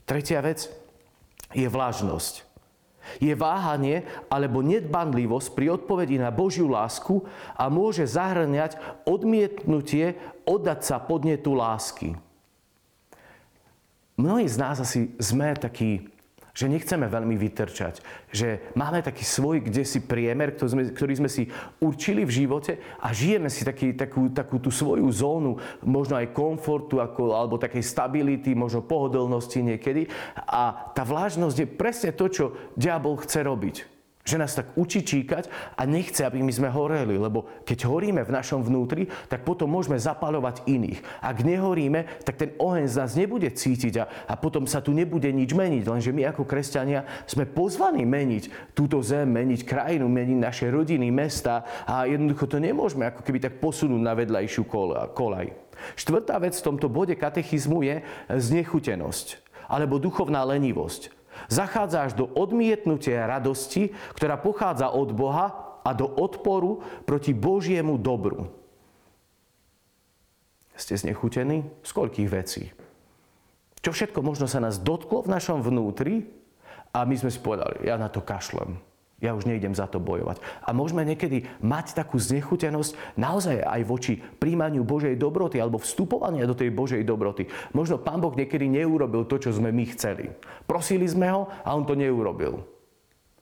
Tretia 0.09 0.41
vec 0.41 0.73
je 1.53 1.69
vlažnosť 1.69 2.48
je 3.17 3.33
váhanie 3.33 4.05
alebo 4.27 4.61
nedbanlivosť 4.61 5.55
pri 5.55 5.79
odpovedi 5.79 6.19
na 6.19 6.29
Božiu 6.29 6.69
lásku 6.69 7.23
a 7.57 7.67
môže 7.71 8.05
zahrňať 8.05 8.77
odmietnutie 9.07 10.19
oddať 10.45 10.79
sa 10.85 10.97
podnetu 11.01 11.57
lásky. 11.57 12.15
Mnohí 14.19 14.45
z 14.51 14.57
nás 14.59 14.77
asi 14.83 15.15
sme 15.15 15.55
takí 15.55 16.18
že 16.59 16.67
nechceme 16.67 17.07
veľmi 17.07 17.39
vytrčať. 17.39 18.03
Že 18.35 18.75
máme 18.75 18.99
taký 18.99 19.23
svoj, 19.23 19.63
kde 19.63 19.87
si 19.87 20.03
priemer, 20.03 20.51
ktorý 20.51 20.69
sme, 20.75 20.83
ktorý 20.91 21.13
sme 21.23 21.29
si 21.31 21.47
určili 21.79 22.27
v 22.27 22.35
živote 22.43 22.99
a 22.99 23.15
žijeme 23.15 23.47
si 23.47 23.63
taký, 23.63 23.95
takú, 23.95 24.27
takú 24.27 24.59
tú 24.59 24.67
svoju 24.67 25.07
zónu, 25.07 25.55
možno 25.87 26.19
aj 26.19 26.35
komfortu, 26.35 26.99
ako, 26.99 27.31
alebo 27.31 27.55
takej 27.55 27.79
stability, 27.79 28.51
možno 28.59 28.83
pohodlnosti 28.83 29.63
niekedy. 29.63 30.11
A 30.35 30.91
tá 30.91 31.07
vlážnosť 31.07 31.55
je 31.63 31.67
presne 31.71 32.11
to, 32.11 32.27
čo 32.27 32.45
diabol 32.75 33.15
chce 33.23 33.39
robiť. 33.39 33.98
Že 34.29 34.37
nás 34.37 34.53
tak 34.53 34.77
učí 34.77 35.01
číkať 35.01 35.49
a 35.73 35.89
nechce, 35.89 36.21
aby 36.21 36.45
my 36.45 36.53
sme 36.53 36.69
horeli, 36.69 37.17
lebo 37.17 37.49
keď 37.65 37.89
horíme 37.89 38.21
v 38.21 38.29
našom 38.29 38.61
vnútri, 38.61 39.09
tak 39.25 39.41
potom 39.41 39.73
môžeme 39.73 39.97
zapalovať 39.97 40.69
iných. 40.69 41.01
Ak 41.25 41.41
nehoríme, 41.41 42.21
tak 42.21 42.37
ten 42.37 42.53
oheň 42.61 42.85
z 42.85 42.95
nás 43.01 43.11
nebude 43.17 43.49
cítiť 43.49 43.93
a, 43.97 44.05
a 44.29 44.33
potom 44.37 44.69
sa 44.69 44.85
tu 44.85 44.93
nebude 44.93 45.33
nič 45.33 45.57
meniť. 45.57 45.83
Lenže 45.89 46.13
my 46.13 46.29
ako 46.29 46.45
kresťania 46.45 47.09
sme 47.25 47.49
pozvaní 47.49 48.05
meniť 48.05 48.77
túto 48.77 49.01
zem, 49.01 49.25
meniť 49.25 49.65
krajinu, 49.65 50.05
meniť 50.05 50.37
naše 50.37 50.67
rodiny, 50.69 51.09
mesta 51.09 51.65
a 51.89 52.05
jednoducho 52.05 52.45
to 52.45 52.61
nemôžeme 52.61 53.09
ako 53.09 53.25
keby 53.25 53.41
tak 53.41 53.57
posunúť 53.57 54.01
na 54.05 54.13
vedľajšiu 54.13 54.63
kolaj. 55.17 55.47
Štvrtá 55.95 56.35
vec 56.43 56.53
v 56.59 56.65
tomto 56.65 56.91
bode 56.91 57.15
katechizmu 57.15 57.81
je 57.87 58.03
znechutenosť 58.27 59.39
alebo 59.69 60.01
duchovná 60.01 60.43
lenivosť. 60.43 61.18
Zachádza 61.47 62.09
až 62.09 62.19
do 62.19 62.27
odmietnutia 62.27 63.29
radosti, 63.29 63.95
ktorá 64.17 64.35
pochádza 64.35 64.91
od 64.91 65.15
Boha 65.15 65.79
a 65.87 65.95
do 65.95 66.09
odporu 66.09 66.83
proti 67.07 67.31
Božiemu 67.31 67.95
dobru. 67.95 68.51
Ste 70.75 70.99
znechutení? 70.99 71.67
Z 71.83 71.91
koľkých 71.91 72.29
vecí? 72.31 72.63
Čo 73.79 73.95
všetko 73.95 74.19
možno 74.19 74.47
sa 74.47 74.59
nás 74.59 74.79
dotklo 74.79 75.23
v 75.23 75.31
našom 75.31 75.63
vnútri 75.63 76.27
a 76.91 77.07
my 77.07 77.15
sme 77.15 77.31
si 77.31 77.39
povedali, 77.39 77.87
ja 77.87 77.95
na 77.95 78.11
to 78.11 78.19
kašlem. 78.19 78.88
Ja 79.19 79.35
už 79.35 79.43
nejdem 79.43 79.75
za 79.75 79.83
to 79.91 79.99
bojovať. 79.99 80.39
A 80.63 80.71
môžeme 80.71 81.03
niekedy 81.03 81.43
mať 81.59 81.91
takú 81.91 82.15
znechutenosť 82.15 83.19
naozaj 83.19 83.59
aj 83.59 83.81
voči 83.83 84.13
príjmaniu 84.15 84.87
Božej 84.87 85.19
dobroty 85.19 85.59
alebo 85.59 85.75
vstupovania 85.83 86.47
do 86.47 86.55
tej 86.55 86.71
Božej 86.71 87.03
dobroty. 87.03 87.51
Možno 87.75 87.99
Pán 87.99 88.23
Boh 88.23 88.31
niekedy 88.31 88.71
neurobil 88.71 89.27
to, 89.27 89.35
čo 89.35 89.51
sme 89.51 89.75
my 89.75 89.83
chceli. 89.91 90.31
Prosili 90.63 91.03
sme 91.03 91.27
ho 91.35 91.51
a 91.51 91.75
on 91.75 91.83
to 91.83 91.99
neurobil. 91.99 92.78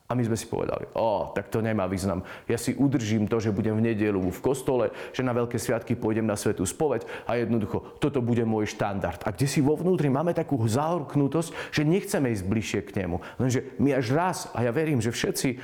A 0.07 0.15
my 0.15 0.23
sme 0.23 0.39
si 0.39 0.47
povedali, 0.47 0.87
o, 0.95 1.35
tak 1.35 1.51
to 1.51 1.59
nemá 1.59 1.83
význam. 1.83 2.23
Ja 2.47 2.55
si 2.55 2.71
udržím 2.71 3.27
to, 3.27 3.43
že 3.43 3.51
budem 3.51 3.75
v 3.75 3.91
nedelu 3.91 4.15
v 4.23 4.39
kostole, 4.39 4.95
že 5.11 5.19
na 5.19 5.35
veľké 5.35 5.59
sviatky 5.59 5.99
pôjdem 5.99 6.23
na 6.23 6.39
svetú 6.39 6.63
spoveď 6.63 7.03
a 7.27 7.35
jednoducho 7.35 7.99
toto 7.99 8.23
bude 8.23 8.47
môj 8.47 8.71
štandard. 8.71 9.19
A 9.27 9.35
kde 9.35 9.51
si 9.51 9.59
vo 9.59 9.75
vnútri 9.75 10.07
máme 10.07 10.31
takú 10.31 10.55
zahorknutosť, 10.63 11.75
že 11.75 11.83
nechceme 11.83 12.31
ísť 12.31 12.45
bližšie 12.47 12.79
k 12.87 13.03
nemu. 13.03 13.19
Lenže 13.35 13.75
my 13.83 13.99
až 13.99 14.07
raz, 14.15 14.37
a 14.55 14.63
ja 14.63 14.71
verím, 14.71 15.03
že 15.03 15.11
všetci 15.11 15.49
eh, 15.51 15.59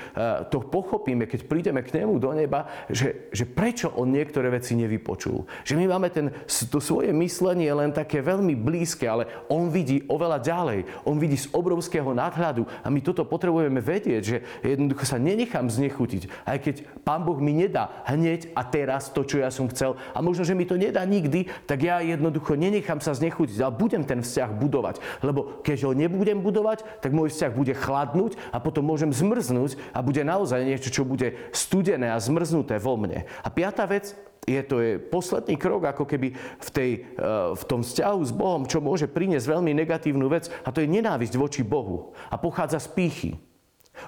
to 0.52 0.60
pochopíme, 0.60 1.24
keď 1.24 1.48
prídeme 1.48 1.80
k 1.80 2.04
nemu 2.04 2.20
do 2.20 2.36
neba, 2.36 2.68
že, 2.92 3.32
že 3.32 3.48
prečo 3.48 3.96
on 3.96 4.12
niektoré 4.12 4.52
veci 4.52 4.76
nevypočul. 4.76 5.48
Že 5.64 5.80
my 5.80 5.86
máme 5.88 6.12
ten, 6.12 6.36
to 6.68 6.84
svoje 6.84 7.16
myslenie 7.16 7.72
len 7.72 7.96
také 7.96 8.20
veľmi 8.20 8.60
blízke, 8.60 9.08
ale 9.08 9.24
on 9.48 9.72
vidí 9.72 10.04
oveľa 10.12 10.44
ďalej. 10.44 11.08
On 11.08 11.16
vidí 11.16 11.40
z 11.40 11.48
obrovského 11.56 12.12
nadhľadu 12.12 12.68
a 12.84 12.92
my 12.92 13.00
toto 13.00 13.24
potrebujeme 13.24 13.80
vedieť, 13.80 14.33
že 14.34 14.66
jednoducho 14.66 15.06
sa 15.06 15.22
nenechám 15.22 15.70
znechutiť. 15.70 16.48
Aj 16.48 16.58
keď 16.58 16.82
Pán 17.06 17.22
Boh 17.22 17.38
mi 17.38 17.54
nedá 17.54 18.02
hneď 18.10 18.50
a 18.58 18.66
teraz 18.66 19.14
to, 19.14 19.22
čo 19.22 19.44
ja 19.44 19.54
som 19.54 19.70
chcel, 19.70 19.94
a 20.16 20.20
možno, 20.26 20.42
že 20.42 20.58
mi 20.58 20.66
to 20.66 20.80
nedá 20.80 21.06
nikdy, 21.06 21.46
tak 21.70 21.86
ja 21.86 22.02
jednoducho 22.02 22.58
nenechám 22.58 22.98
sa 22.98 23.14
znechutiť, 23.14 23.62
ale 23.62 23.78
budem 23.78 24.04
ten 24.08 24.26
vzťah 24.26 24.50
budovať. 24.58 24.96
Lebo 25.22 25.62
keď 25.62 25.90
ho 25.90 25.92
nebudem 25.94 26.42
budovať, 26.42 27.04
tak 27.04 27.14
môj 27.14 27.30
vzťah 27.30 27.52
bude 27.54 27.74
chladnúť 27.78 28.40
a 28.50 28.58
potom 28.58 28.88
môžem 28.88 29.14
zmrznúť 29.14 29.78
a 29.94 30.02
bude 30.02 30.26
naozaj 30.26 30.66
niečo, 30.66 30.90
čo 30.90 31.04
bude 31.06 31.38
studené 31.54 32.10
a 32.10 32.18
zmrznuté 32.18 32.82
vo 32.82 32.98
mne. 32.98 33.30
A 33.46 33.48
piata 33.54 33.86
vec, 33.86 34.18
je 34.44 34.62
to 34.64 34.84
je 34.84 35.00
posledný 35.00 35.56
krok 35.56 35.88
ako 35.88 36.04
keby 36.04 36.36
v, 36.36 36.70
tej, 36.72 36.92
eh, 37.00 37.56
v 37.56 37.64
tom 37.64 37.82
vzťahu 37.82 38.20
s 38.24 38.32
Bohom, 38.36 38.68
čo 38.68 38.84
môže 38.84 39.08
priniesť 39.08 39.48
veľmi 39.48 39.72
negatívnu 39.72 40.28
vec 40.28 40.52
a 40.64 40.70
to 40.72 40.84
je 40.84 40.92
nenávisť 40.92 41.36
voči 41.40 41.62
Bohu 41.64 42.12
a 42.28 42.36
pochádza 42.36 42.84
z 42.84 42.90
pýchy. 42.92 43.32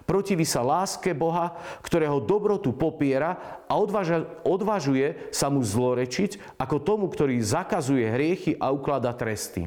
Protiví 0.06 0.46
sa 0.46 0.62
láske 0.62 1.18
Boha, 1.18 1.58
ktorého 1.82 2.22
dobrotu 2.22 2.70
popiera 2.78 3.62
a 3.66 3.74
odvaža, 3.74 4.26
odvažuje 4.46 5.34
sa 5.34 5.50
mu 5.50 5.66
zlorečiť 5.66 6.62
ako 6.62 6.78
tomu, 6.82 7.06
ktorý 7.10 7.42
zakazuje 7.42 8.06
hriechy 8.06 8.54
a 8.62 8.70
ukladá 8.70 9.18
tresty. 9.18 9.66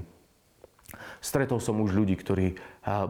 Stretol 1.18 1.58
som 1.58 1.82
už 1.82 1.90
ľudí, 1.90 2.14
ktorí 2.14 2.54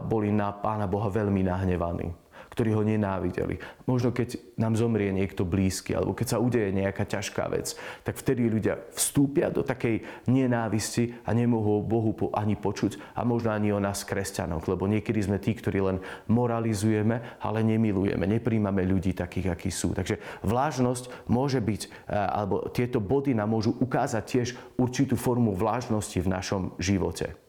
boli 0.09 0.33
na 0.33 0.49
Pána 0.49 0.89
Boha 0.89 1.13
veľmi 1.13 1.45
nahnevaní 1.45 2.28
ktorí 2.59 2.75
ho 2.75 2.83
nenávideli. 2.83 3.55
Možno 3.87 4.11
keď 4.11 4.35
nám 4.59 4.75
zomrie 4.75 5.15
niekto 5.15 5.47
blízky, 5.47 5.95
alebo 5.95 6.11
keď 6.11 6.27
sa 6.35 6.43
udeje 6.43 6.75
nejaká 6.75 7.07
ťažká 7.07 7.47
vec, 7.47 7.71
tak 8.03 8.19
vtedy 8.19 8.51
ľudia 8.51 8.83
vstúpia 8.91 9.47
do 9.47 9.63
takej 9.63 10.03
nenávisti 10.27 11.15
a 11.23 11.31
nemôžu 11.31 11.87
Bohu 11.87 12.11
ani 12.35 12.59
počuť 12.59 13.15
a 13.15 13.23
možno 13.23 13.55
ani 13.55 13.71
o 13.71 13.79
nás 13.79 14.03
kresťanoch, 14.03 14.67
lebo 14.67 14.91
niekedy 14.91 15.23
sme 15.23 15.39
tí, 15.39 15.55
ktorí 15.55 15.79
len 15.79 16.03
moralizujeme, 16.27 17.39
ale 17.39 17.63
nemilujeme, 17.63 18.27
nepríjmame 18.27 18.83
ľudí 18.83 19.15
takých, 19.15 19.55
akí 19.55 19.71
sú. 19.71 19.95
Takže 19.95 20.19
vlážnosť 20.43 21.31
môže 21.31 21.63
byť, 21.63 22.11
alebo 22.11 22.67
tieto 22.75 22.99
body 22.99 23.39
nám 23.39 23.55
môžu 23.55 23.71
ukázať 23.79 24.23
tiež 24.27 24.47
určitú 24.75 25.15
formu 25.15 25.55
vlážnosti 25.55 26.19
v 26.19 26.27
našom 26.27 26.75
živote. 26.75 27.39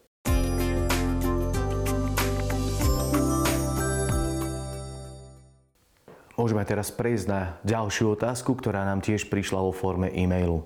Môžeme 6.40 6.64
teraz 6.64 6.88
prejsť 6.88 7.26
na 7.28 7.60
ďalšiu 7.68 8.16
otázku, 8.16 8.56
ktorá 8.56 8.88
nám 8.88 9.04
tiež 9.04 9.28
prišla 9.28 9.60
vo 9.60 9.76
forme 9.76 10.08
e-mailu. 10.08 10.64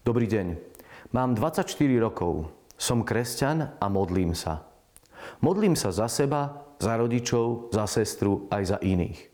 Dobrý 0.00 0.24
deň. 0.24 0.56
Mám 1.12 1.36
24 1.36 1.76
rokov. 2.00 2.48
Som 2.80 3.04
kresťan 3.04 3.76
a 3.76 3.86
modlím 3.92 4.32
sa. 4.32 4.64
Modlím 5.44 5.76
sa 5.76 5.92
za 5.92 6.08
seba, 6.08 6.72
za 6.80 6.96
rodičov, 6.96 7.68
za 7.68 7.84
sestru 7.84 8.48
aj 8.48 8.62
za 8.64 8.78
iných. 8.80 9.28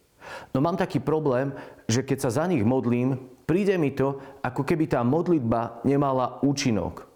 No 0.51 0.59
mám 0.59 0.75
taký 0.75 0.99
problém, 0.99 1.55
že 1.87 2.03
keď 2.03 2.19
sa 2.19 2.43
za 2.43 2.51
nich 2.51 2.67
modlím, 2.67 3.15
príde 3.47 3.79
mi 3.79 3.95
to, 3.95 4.19
ako 4.43 4.67
keby 4.67 4.91
tá 4.91 5.07
modlitba 5.07 5.87
nemala 5.87 6.43
účinok. 6.43 7.07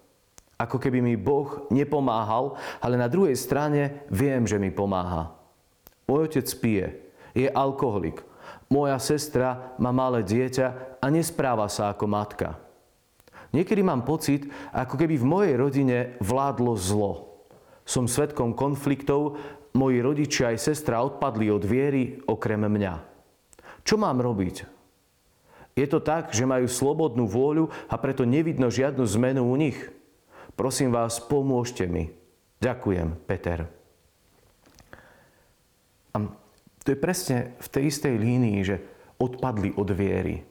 Ako 0.55 0.79
keby 0.79 1.03
mi 1.03 1.19
Boh 1.19 1.67
nepomáhal, 1.75 2.55
ale 2.79 2.95
na 2.95 3.11
druhej 3.11 3.35
strane 3.35 4.07
viem, 4.07 4.47
že 4.47 4.55
mi 4.55 4.71
pomáha. 4.71 5.36
Môj 6.07 6.31
otec 6.31 6.47
pije, 6.63 6.87
je 7.35 7.47
alkoholik. 7.51 8.23
Moja 8.71 8.95
sestra 8.99 9.75
má 9.79 9.91
malé 9.91 10.23
dieťa 10.23 10.99
a 11.03 11.05
nespráva 11.11 11.67
sa 11.67 11.91
ako 11.91 12.07
matka. 12.07 12.59
Niekedy 13.55 13.79
mám 13.83 14.03
pocit, 14.03 14.47
ako 14.75 14.99
keby 14.99 15.15
v 15.19 15.29
mojej 15.29 15.55
rodine 15.55 15.97
vládlo 16.19 16.75
zlo. 16.75 17.43
Som 17.87 18.11
svetkom 18.11 18.51
konfliktov, 18.51 19.39
moji 19.71 20.03
rodičia 20.03 20.51
aj 20.51 20.63
sestra 20.73 20.99
odpadli 20.99 21.47
od 21.47 21.63
viery 21.63 22.19
okrem 22.27 22.67
mňa. 22.67 22.93
Čo 23.87 23.95
mám 23.95 24.19
robiť? 24.19 24.67
Je 25.77 25.85
to 25.87 26.01
tak, 26.01 26.33
že 26.33 26.49
majú 26.49 26.65
slobodnú 26.67 27.29
vôľu 27.29 27.69
a 27.87 27.95
preto 28.01 28.25
nevidno 28.25 28.67
žiadnu 28.67 29.05
zmenu 29.15 29.45
u 29.47 29.55
nich? 29.55 29.77
Prosím 30.57 30.89
vás, 30.89 31.21
pomôžte 31.21 31.85
mi. 31.85 32.09
Ďakujem, 32.59 33.13
Peter. 33.29 33.76
A 36.17 36.81
to 36.81 36.97
je 36.97 36.97
presne 36.97 37.53
v 37.61 37.67
tej 37.69 37.83
istej 37.93 38.17
línii, 38.17 38.59
že 38.65 38.81
odpadli 39.21 39.77
od 39.77 39.89
viery. 39.93 40.41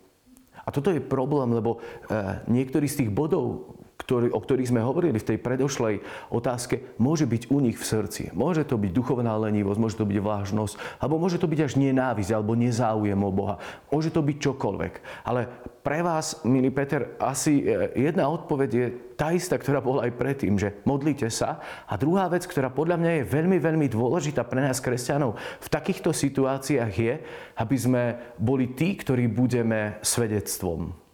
A 0.67 0.69
toto 0.71 0.91
je 0.95 1.03
problém, 1.03 1.51
lebo 1.55 1.79
eh, 1.79 2.43
niektorí 2.47 2.87
z 2.87 3.05
tých 3.05 3.11
bodov, 3.11 3.75
ktorý, 3.97 4.29
o 4.31 4.41
ktorých 4.41 4.71
sme 4.71 4.85
hovorili 4.85 5.17
v 5.17 5.29
tej 5.35 5.39
predošlej 5.41 6.05
otázke, 6.29 6.95
môže 7.01 7.25
byť 7.25 7.49
u 7.49 7.59
nich 7.65 7.81
v 7.81 7.85
srdci. 7.85 8.23
Môže 8.37 8.69
to 8.69 8.77
byť 8.77 8.93
duchovná 8.93 9.33
lenivosť, 9.41 9.81
môže 9.81 9.97
to 9.97 10.05
byť 10.05 10.19
vážnosť, 10.21 10.75
alebo 11.01 11.17
môže 11.17 11.41
to 11.41 11.49
byť 11.49 11.61
až 11.65 11.73
nenávisť, 11.81 12.31
alebo 12.37 12.53
nezáujem 12.53 13.17
o 13.17 13.33
Boha. 13.33 13.57
Môže 13.89 14.13
to 14.13 14.21
byť 14.21 14.37
čokoľvek. 14.37 14.93
Ale 15.25 15.49
pre 15.81 16.05
vás, 16.05 16.45
milý 16.45 16.69
Peter, 16.75 17.17
asi 17.17 17.65
e, 17.65 17.95
jedna 18.11 18.29
odpoveď 18.29 18.71
je 18.71 18.87
tá 19.17 19.33
istá, 19.33 19.57
ktorá 19.57 19.81
bola 19.81 20.05
aj 20.05 20.19
predtým, 20.19 20.61
že 20.61 20.77
modlite 20.85 21.33
sa. 21.33 21.63
A 21.89 21.97
druhá 21.97 22.29
vec, 22.29 22.45
ktorá 22.45 22.69
podľa 22.69 23.01
mňa 23.01 23.13
je 23.23 23.31
veľmi, 23.33 23.57
veľmi 23.57 23.87
dôležitá 23.89 24.45
pre 24.45 24.61
nás, 24.61 24.83
kresťanov, 24.83 25.39
v 25.39 25.69
takýchto 25.73 26.13
situáciách 26.13 26.93
je, 26.93 27.15
aby 27.57 27.77
sme 27.79 28.03
boli 28.37 28.77
tí, 28.77 28.99
ktorí 28.99 29.31
budeme 29.31 30.03
svedectvom 30.05 31.06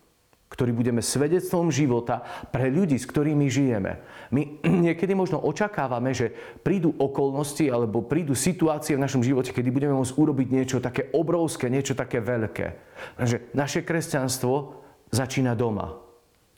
ktorý 0.63 0.79
budeme 0.79 1.03
svedectvom 1.03 1.75
života 1.75 2.23
pre 2.55 2.71
ľudí, 2.71 2.95
s 2.95 3.11
ktorými 3.11 3.51
žijeme. 3.51 3.99
My 4.31 4.63
niekedy 4.87 5.11
možno 5.11 5.43
očakávame, 5.43 6.15
že 6.15 6.31
prídu 6.63 6.95
okolnosti 7.03 7.67
alebo 7.67 8.07
prídu 8.07 8.39
situácie 8.39 8.95
v 8.95 9.03
našom 9.03 9.27
živote, 9.27 9.51
kedy 9.51 9.75
budeme 9.75 9.99
môcť 9.99 10.15
urobiť 10.15 10.49
niečo 10.55 10.79
také 10.79 11.11
obrovské, 11.11 11.67
niečo 11.67 11.99
také 11.99 12.23
veľké. 12.23 12.67
Takže 13.19 13.51
naše 13.59 13.83
kresťanstvo 13.83 14.79
začína 15.11 15.59
doma. 15.59 16.02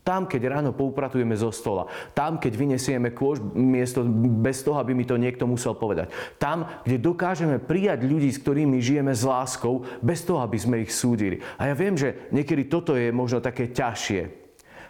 Tam, 0.04 0.28
keď 0.28 0.52
ráno 0.52 0.76
poupratujeme 0.76 1.32
zo 1.32 1.48
stola. 1.48 1.88
Tam, 2.12 2.36
keď 2.36 2.52
vyniesieme 2.52 3.16
kôž 3.16 3.40
miesto 3.56 4.04
bez 4.44 4.60
toho, 4.60 4.76
aby 4.76 4.92
mi 4.92 5.08
to 5.08 5.16
niekto 5.16 5.48
musel 5.48 5.72
povedať. 5.72 6.12
Tam, 6.36 6.68
kde 6.84 7.00
dokážeme 7.00 7.56
prijať 7.56 8.04
ľudí, 8.04 8.28
s 8.28 8.44
ktorými 8.44 8.84
žijeme 8.84 9.16
s 9.16 9.24
láskou, 9.24 9.88
bez 10.04 10.20
toho, 10.20 10.44
aby 10.44 10.60
sme 10.60 10.84
ich 10.84 10.92
súdili. 10.92 11.40
A 11.56 11.72
ja 11.72 11.74
viem, 11.74 11.96
že 11.96 12.28
niekedy 12.36 12.68
toto 12.68 12.92
je 12.92 13.08
možno 13.08 13.40
také 13.40 13.72
ťažšie. 13.72 14.44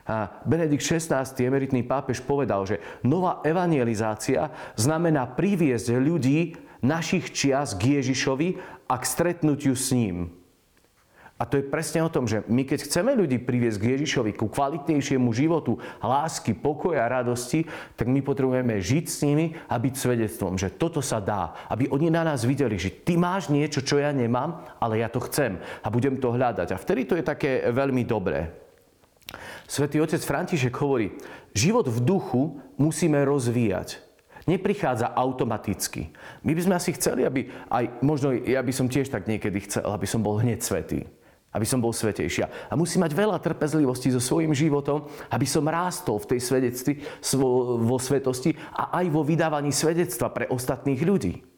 A 0.04 0.42
Benedikt 0.44 0.84
XVI, 0.84 1.24
emeritný 1.40 1.86
pápež, 1.86 2.20
povedal, 2.20 2.66
že 2.68 2.82
nová 3.06 3.40
evangelizácia 3.46 4.50
znamená 4.76 5.30
priviesť 5.30 5.96
ľudí 5.96 6.58
našich 6.84 7.32
čias 7.32 7.72
k 7.72 8.02
Ježišovi 8.02 8.60
a 8.90 8.94
k 9.00 9.04
stretnutiu 9.06 9.72
s 9.72 9.94
ním. 9.96 10.43
A 11.34 11.42
to 11.42 11.58
je 11.58 11.66
presne 11.66 11.98
o 11.98 12.12
tom, 12.12 12.30
že 12.30 12.46
my 12.46 12.62
keď 12.62 12.86
chceme 12.86 13.10
ľudí 13.10 13.42
priviesť 13.42 13.82
k 13.82 13.90
Ježišovi, 13.98 14.38
ku 14.38 14.46
kvalitnejšiemu 14.46 15.26
životu, 15.34 15.82
lásky, 15.98 16.54
pokoja 16.54 17.10
radosti, 17.10 17.66
tak 17.98 18.06
my 18.06 18.22
potrebujeme 18.22 18.78
žiť 18.78 19.04
s 19.10 19.18
nimi 19.26 19.58
a 19.66 19.74
byť 19.74 19.94
svedectvom, 19.98 20.54
že 20.54 20.70
toto 20.70 21.02
sa 21.02 21.18
dá. 21.18 21.58
Aby 21.66 21.90
oni 21.90 22.06
na 22.06 22.22
nás 22.22 22.46
videli, 22.46 22.78
že 22.78 22.94
ty 22.94 23.18
máš 23.18 23.50
niečo, 23.50 23.82
čo 23.82 23.98
ja 23.98 24.14
nemám, 24.14 24.62
ale 24.78 25.02
ja 25.02 25.10
to 25.10 25.18
chcem 25.26 25.58
a 25.82 25.90
budem 25.90 26.22
to 26.22 26.30
hľadať. 26.30 26.70
A 26.70 26.78
vtedy 26.78 27.02
to 27.02 27.18
je 27.18 27.26
také 27.26 27.66
veľmi 27.66 28.06
dobré. 28.06 28.54
Svetý 29.66 29.98
otec 29.98 30.22
František 30.22 30.78
hovorí, 30.78 31.18
život 31.50 31.90
v 31.90 31.98
duchu 31.98 32.62
musíme 32.78 33.18
rozvíjať 33.26 33.98
neprichádza 34.44 35.08
automaticky. 35.16 36.12
My 36.44 36.52
by 36.52 36.60
sme 36.60 36.74
asi 36.76 36.92
chceli, 37.00 37.24
aby 37.24 37.48
aj, 37.72 38.04
možno 38.04 38.36
ja 38.36 38.60
by 38.60 38.76
som 38.76 38.92
tiež 38.92 39.08
tak 39.08 39.24
niekedy 39.24 39.64
chcel, 39.64 39.88
aby 39.88 40.04
som 40.04 40.20
bol 40.20 40.36
hneď 40.36 40.60
svetý 40.60 41.08
aby 41.54 41.62
som 41.62 41.78
bol 41.78 41.94
svetejšia. 41.94 42.68
A 42.68 42.74
musím 42.74 43.06
mať 43.06 43.14
veľa 43.14 43.38
trpezlivosti 43.38 44.10
so 44.10 44.18
svojím 44.18 44.50
životom, 44.50 45.06
aby 45.30 45.46
som 45.46 45.62
rástol 45.64 46.18
v 46.18 46.34
tej 46.34 46.40
svedectvi, 46.42 47.06
vo 47.78 47.96
svetosti 47.96 48.58
a 48.74 48.98
aj 48.98 49.06
vo 49.14 49.22
vydávaní 49.22 49.70
svedectva 49.70 50.34
pre 50.34 50.50
ostatných 50.50 51.00
ľudí. 51.06 51.54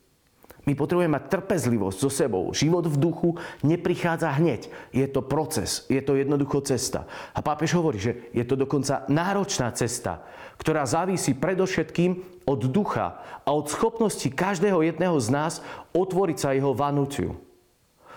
My 0.66 0.74
potrebujeme 0.74 1.14
mať 1.14 1.30
trpezlivosť 1.30 1.98
so 2.02 2.10
sebou. 2.10 2.50
Život 2.50 2.90
v 2.90 2.98
duchu 2.98 3.30
neprichádza 3.62 4.34
hneď. 4.34 4.66
Je 4.90 5.06
to 5.06 5.22
proces, 5.22 5.86
je 5.86 6.02
to 6.02 6.18
jednoducho 6.18 6.58
cesta. 6.66 7.06
A 7.30 7.38
pápež 7.38 7.78
hovorí, 7.78 8.02
že 8.02 8.26
je 8.34 8.42
to 8.42 8.58
dokonca 8.58 9.06
náročná 9.06 9.70
cesta, 9.78 10.26
ktorá 10.58 10.82
závisí 10.82 11.38
predovšetkým 11.38 12.42
od 12.50 12.60
ducha 12.66 13.22
a 13.46 13.54
od 13.54 13.70
schopnosti 13.70 14.26
každého 14.26 14.82
jedného 14.82 15.14
z 15.22 15.28
nás 15.30 15.62
otvoriť 15.94 16.36
sa 16.42 16.50
jeho 16.50 16.74
vanutiu. 16.74 17.38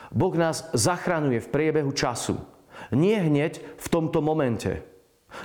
Boh 0.09 0.33
nás 0.33 0.65
zachraňuje 0.73 1.39
v 1.41 1.51
priebehu 1.51 1.91
času. 1.93 2.41
Nie 2.89 3.21
hneď 3.21 3.61
v 3.77 3.87
tomto 3.91 4.23
momente. 4.23 4.81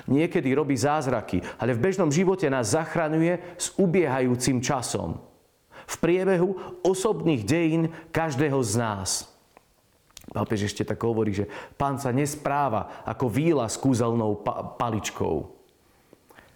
Niekedy 0.09 0.57
robí 0.57 0.77
zázraky, 0.81 1.45
ale 1.61 1.77
v 1.77 1.83
bežnom 1.85 2.09
živote 2.09 2.49
nás 2.49 2.73
zachraňuje 2.73 3.61
s 3.61 3.77
ubiehajúcim 3.77 4.65
časom. 4.65 5.21
V 5.85 5.97
priebehu 6.01 6.81
osobných 6.81 7.45
dejín 7.45 7.93
každého 8.09 8.57
z 8.65 8.73
nás. 8.81 9.29
Pápež 10.33 10.73
ešte 10.73 10.89
tak 10.89 10.97
hovorí, 11.05 11.37
že 11.37 11.45
pán 11.77 12.01
sa 12.01 12.09
nespráva 12.09 13.05
ako 13.05 13.29
víla 13.29 13.69
s 13.69 13.77
kúzelnou 13.77 14.41
paličkou. 14.81 15.53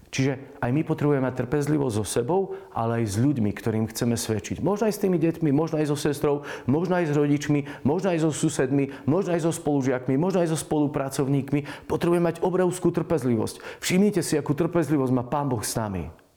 Čiže 0.08 0.60
aj 0.64 0.70
my 0.72 0.82
potrebujeme 0.84 1.28
trpezlivosť 1.28 1.94
so 2.00 2.04
sebou, 2.04 2.40
ale 2.72 3.04
aj 3.04 3.04
s 3.12 3.16
ľuďmi, 3.20 3.50
ktorým 3.52 3.84
chceme 3.92 4.16
svedčiť. 4.16 4.64
Možno 4.64 4.88
aj 4.88 4.94
s 4.96 5.02
tými 5.04 5.20
deťmi, 5.20 5.50
možno 5.52 5.80
aj 5.80 5.92
so 5.92 5.96
sestrou, 5.98 6.48
možno 6.64 6.96
aj 6.96 7.12
s 7.12 7.16
rodičmi, 7.16 7.84
možno 7.84 8.12
aj 8.12 8.24
so 8.24 8.30
susedmi, 8.32 8.92
možno 9.04 9.36
aj 9.36 9.44
so 9.44 9.52
spolužiakmi, 9.52 10.16
možno 10.16 10.44
aj 10.44 10.54
so 10.54 10.58
spolupracovníkmi. 10.58 11.90
Potrebujeme 11.90 12.28
mať 12.32 12.40
obrovskú 12.40 12.88
trpezlivosť. 12.88 13.82
Všimnite 13.84 14.24
si, 14.24 14.40
akú 14.40 14.56
trpezlivosť 14.56 15.12
má 15.12 15.24
Pán 15.26 15.52
Boh 15.52 15.60
s 15.60 15.76
nami 15.76 16.27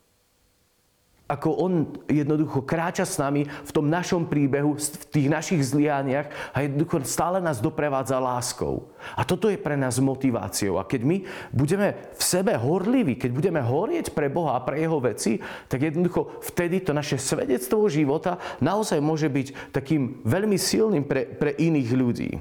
ako 1.31 1.50
on 1.55 1.73
jednoducho 2.11 2.67
kráča 2.67 3.07
s 3.07 3.15
nami 3.15 3.47
v 3.47 3.71
tom 3.71 3.88
našom 3.88 4.27
príbehu, 4.27 4.75
v 4.75 5.05
tých 5.07 5.31
našich 5.31 5.63
zlianiach 5.63 6.27
a 6.51 6.67
jednoducho 6.67 7.07
stále 7.07 7.39
nás 7.39 7.63
doprevádza 7.63 8.19
láskou. 8.19 8.91
A 9.15 9.23
toto 9.23 9.47
je 9.47 9.55
pre 9.55 9.79
nás 9.79 9.95
motiváciou. 10.03 10.75
A 10.75 10.83
keď 10.83 11.07
my 11.07 11.17
budeme 11.55 11.95
v 12.11 12.21
sebe 12.21 12.51
horliví, 12.59 13.15
keď 13.15 13.31
budeme 13.31 13.63
horieť 13.63 14.11
pre 14.11 14.27
Boha 14.27 14.59
a 14.59 14.65
pre 14.67 14.83
Jeho 14.83 15.00
veci, 15.00 15.39
tak 15.71 15.88
jednoducho 15.88 16.43
vtedy 16.43 16.83
to 16.83 16.91
naše 16.91 17.15
svedectvo 17.15 17.88
života 17.88 18.35
naozaj 18.59 19.00
môže 19.00 19.31
byť 19.31 19.71
takým 19.71 20.19
veľmi 20.27 20.59
silným 20.59 21.07
pre, 21.07 21.23
pre 21.23 21.55
iných 21.55 21.89
ľudí. 21.95 22.31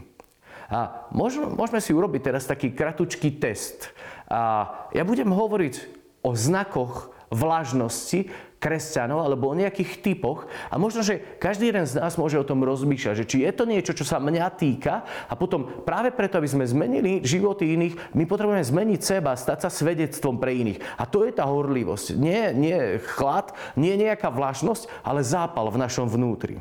A 0.71 1.07
môžeme, 1.15 1.51
môžeme 1.51 1.79
si 1.83 1.95
urobiť 1.95 2.31
teraz 2.31 2.47
taký 2.47 2.75
kratučký 2.75 3.39
test. 3.39 3.91
A 4.31 4.67
ja 4.95 5.03
budem 5.03 5.31
hovoriť 5.31 5.75
o 6.23 6.35
znakoch 6.35 7.11
vlažnosti, 7.31 8.31
kresťanov 8.61 9.25
alebo 9.25 9.49
o 9.49 9.57
nejakých 9.57 10.05
typoch 10.05 10.45
a 10.69 10.77
možno, 10.77 11.01
že 11.01 11.19
každý 11.41 11.73
jeden 11.73 11.89
z 11.89 11.97
nás 11.97 12.21
môže 12.21 12.37
o 12.37 12.45
tom 12.45 12.61
rozmýšľať, 12.61 13.25
že 13.25 13.29
či 13.29 13.37
je 13.49 13.53
to 13.57 13.65
niečo, 13.65 13.97
čo 13.97 14.05
sa 14.05 14.21
mňa 14.21 14.47
týka 14.55 15.03
a 15.27 15.33
potom 15.33 15.83
práve 15.83 16.13
preto, 16.13 16.37
aby 16.37 16.47
sme 16.47 16.69
zmenili 16.69 17.25
životy 17.25 17.73
iných, 17.73 18.13
my 18.13 18.29
potrebujeme 18.29 18.61
zmeniť 18.61 19.01
seba, 19.01 19.33
stať 19.33 19.65
sa 19.65 19.71
svedectvom 19.73 20.37
pre 20.37 20.53
iných. 20.53 21.01
A 21.01 21.09
to 21.09 21.25
je 21.25 21.33
tá 21.33 21.49
horlivosť. 21.49 22.21
Nie, 22.21 22.53
nie 22.53 23.01
chlad, 23.01 23.57
nie 23.81 23.97
nejaká 23.97 24.29
vlažnosť, 24.29 24.87
ale 25.01 25.25
zápal 25.25 25.73
v 25.73 25.81
našom 25.81 26.07
vnútri. 26.13 26.61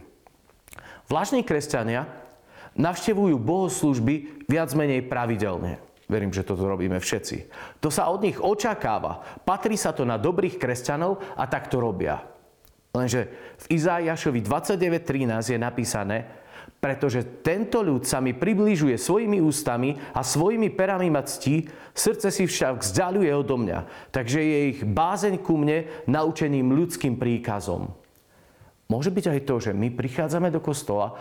Vlažní 1.11 1.43
kresťania 1.43 2.07
navštevujú 2.79 3.35
bohoslužby 3.35 4.47
viac 4.47 4.71
menej 4.71 5.03
pravidelne. 5.03 5.88
Verím, 6.09 6.33
že 6.33 6.41
toto 6.41 6.65
robíme 6.65 6.97
všetci. 6.97 7.37
To 7.85 7.93
sa 7.93 8.09
od 8.09 8.25
nich 8.25 8.41
očakáva. 8.41 9.21
Patrí 9.45 9.77
sa 9.77 9.93
to 9.93 10.09
na 10.09 10.17
dobrých 10.17 10.57
kresťanov 10.57 11.21
a 11.37 11.45
tak 11.45 11.69
to 11.69 11.77
robia. 11.77 12.25
Lenže 12.89 13.29
v 13.61 13.77
Izájašovi 13.77 14.41
29.13 14.41 15.53
je 15.53 15.59
napísané, 15.61 16.17
pretože 16.81 17.21
tento 17.45 17.85
ľud 17.85 18.09
sa 18.09 18.17
mi 18.17 18.33
približuje 18.33 18.97
svojimi 18.97 19.37
ústami 19.37 19.93
a 20.17 20.25
svojimi 20.25 20.73
perami 20.73 21.13
ma 21.13 21.21
ctí, 21.21 21.69
srdce 21.93 22.33
si 22.33 22.49
však 22.49 22.81
vzdialuje 22.81 23.29
odo 23.29 23.61
mňa. 23.61 24.09
Takže 24.09 24.39
je 24.41 24.59
ich 24.73 24.79
bázeň 24.81 25.37
ku 25.45 25.61
mne 25.61 25.85
naučeným 26.09 26.73
ľudským 26.73 27.21
príkazom. 27.21 27.93
Môže 28.89 29.13
byť 29.13 29.25
aj 29.29 29.39
to, 29.45 29.55
že 29.61 29.71
my 29.77 29.93
prichádzame 29.93 30.49
do 30.49 30.57
kostola 30.57 31.13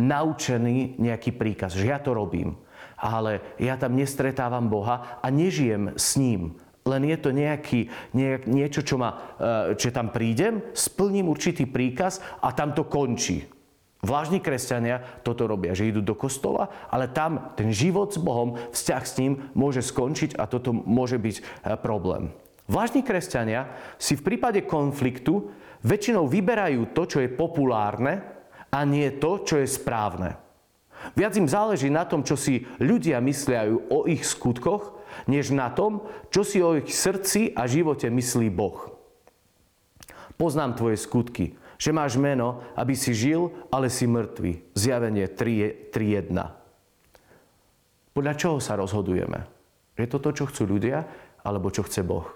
naučený 0.00 0.96
nejaký 0.96 1.36
príkaz, 1.36 1.76
že 1.76 1.92
ja 1.92 2.00
to 2.00 2.16
robím 2.16 2.56
ale 3.02 3.58
ja 3.58 3.74
tam 3.74 3.98
nestretávam 3.98 4.70
Boha 4.70 5.18
a 5.18 5.26
nežijem 5.26 5.98
s 5.98 6.14
ním. 6.14 6.54
Len 6.86 7.02
je 7.10 7.18
to 7.18 7.30
nejaký, 7.34 7.90
nejak, 8.14 8.46
niečo, 8.46 8.82
čo, 8.82 8.98
ma, 8.98 9.34
že 9.74 9.90
tam 9.90 10.14
prídem, 10.14 10.62
splním 10.74 11.30
určitý 11.30 11.66
príkaz 11.66 12.22
a 12.42 12.54
tam 12.54 12.74
to 12.74 12.86
končí. 12.86 13.46
Vlážni 14.02 14.42
kresťania 14.42 15.22
toto 15.22 15.46
robia, 15.46 15.78
že 15.78 15.86
idú 15.86 16.02
do 16.02 16.18
kostola, 16.18 16.66
ale 16.90 17.06
tam 17.06 17.54
ten 17.54 17.70
život 17.70 18.10
s 18.10 18.18
Bohom, 18.18 18.58
vzťah 18.74 19.02
s 19.06 19.14
ním 19.22 19.46
môže 19.54 19.78
skončiť 19.78 20.34
a 20.42 20.50
toto 20.50 20.74
môže 20.74 21.22
byť 21.22 21.36
e, 21.38 21.42
problém. 21.78 22.34
Vlážni 22.66 23.06
kresťania 23.06 23.70
si 24.02 24.18
v 24.18 24.26
prípade 24.26 24.66
konfliktu 24.66 25.54
väčšinou 25.86 26.26
vyberajú 26.26 26.90
to, 26.90 27.06
čo 27.06 27.18
je 27.22 27.30
populárne 27.30 28.26
a 28.74 28.82
nie 28.82 29.06
to, 29.22 29.46
čo 29.46 29.62
je 29.62 29.70
správne. 29.70 30.34
Viac 31.18 31.34
im 31.34 31.50
záleží 31.50 31.90
na 31.90 32.06
tom, 32.06 32.22
čo 32.22 32.38
si 32.38 32.64
ľudia 32.78 33.18
mysliajú 33.18 33.90
o 33.90 34.06
ich 34.06 34.22
skutkoch, 34.22 34.94
než 35.26 35.52
na 35.52 35.68
tom, 35.68 36.06
čo 36.30 36.46
si 36.46 36.62
o 36.62 36.78
ich 36.78 36.90
srdci 36.90 37.52
a 37.52 37.66
živote 37.68 38.08
myslí 38.08 38.48
Boh. 38.48 38.94
Poznám 40.38 40.74
tvoje 40.78 40.96
skutky, 40.98 41.54
že 41.76 41.94
máš 41.94 42.16
meno, 42.18 42.62
aby 42.78 42.94
si 42.94 43.12
žil, 43.12 43.50
ale 43.70 43.90
si 43.90 44.06
mŕtvy. 44.06 44.74
Zjavenie 44.74 45.26
3.1. 45.26 46.30
Podľa 48.12 48.34
čoho 48.38 48.58
sa 48.62 48.78
rozhodujeme? 48.78 49.46
Je 49.98 50.08
to 50.08 50.18
to, 50.18 50.30
čo 50.32 50.44
chcú 50.48 50.78
ľudia, 50.78 51.04
alebo 51.42 51.68
čo 51.68 51.84
chce 51.84 52.00
Boh? 52.06 52.26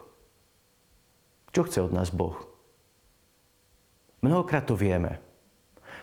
Čo 1.51 1.65
chce 1.65 1.79
od 1.83 1.93
nás 1.95 2.13
Boh? 2.13 2.37
Mnohokrát 4.21 4.67
to 4.67 4.75
vieme 4.75 5.26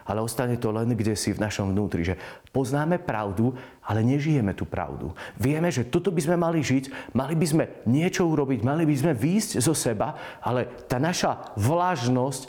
ale 0.03 0.23
ostane 0.23 0.59
to 0.59 0.69
len 0.69 0.91
kde 0.93 1.15
si 1.15 1.31
v 1.31 1.41
našom 1.41 1.71
vnútri, 1.71 2.03
že 2.03 2.19
poznáme 2.51 2.99
pravdu, 3.01 3.55
ale 3.83 4.03
nežijeme 4.03 4.51
tú 4.55 4.63
pravdu. 4.67 5.11
Vieme, 5.39 5.71
že 5.71 5.87
toto 5.87 6.11
by 6.11 6.21
sme 6.23 6.37
mali 6.39 6.59
žiť, 6.63 7.15
mali 7.15 7.35
by 7.35 7.45
sme 7.47 7.63
niečo 7.87 8.27
urobiť, 8.27 8.59
mali 8.63 8.83
by 8.87 8.95
sme 8.95 9.13
výjsť 9.15 9.51
zo 9.59 9.75
seba, 9.75 10.39
ale 10.43 10.67
tá 10.87 10.99
naša 10.99 11.55
vlažnosť, 11.55 12.41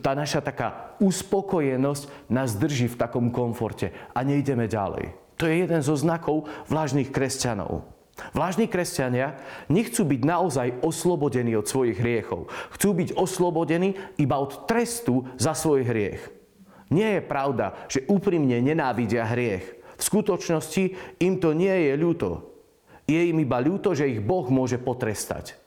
tá 0.00 0.12
naša 0.16 0.40
taká 0.40 0.96
uspokojenosť 1.02 2.30
nás 2.32 2.56
drží 2.56 2.92
v 2.92 3.00
takom 3.00 3.28
komforte 3.28 3.92
a 4.16 4.22
nejdeme 4.24 4.70
ďalej. 4.70 5.12
To 5.36 5.44
je 5.44 5.68
jeden 5.68 5.80
zo 5.84 5.92
znakov 5.96 6.48
vlažných 6.72 7.12
kresťanov. 7.12 7.96
Vlážni 8.32 8.64
kresťania 8.64 9.36
nechcú 9.68 10.08
byť 10.08 10.20
naozaj 10.24 10.68
oslobodení 10.80 11.52
od 11.52 11.68
svojich 11.68 12.00
hriechov. 12.00 12.48
Chcú 12.72 12.96
byť 12.96 13.08
oslobodení 13.12 13.92
iba 14.16 14.40
od 14.40 14.64
trestu 14.64 15.28
za 15.36 15.52
svoj 15.52 15.84
hriech. 15.84 16.35
Nie 16.90 17.18
je 17.18 17.22
pravda, 17.22 17.74
že 17.90 18.06
úprimne 18.06 18.62
nenávidia 18.62 19.26
hriech. 19.26 19.66
V 19.96 20.02
skutočnosti 20.02 20.84
im 21.18 21.34
to 21.40 21.56
nie 21.56 21.90
je 21.90 21.92
ľúto. 21.98 22.28
Je 23.06 23.30
im 23.30 23.38
iba 23.38 23.58
ľúto, 23.62 23.94
že 23.94 24.10
ich 24.10 24.22
Boh 24.22 24.46
môže 24.50 24.78
potrestať. 24.78 25.58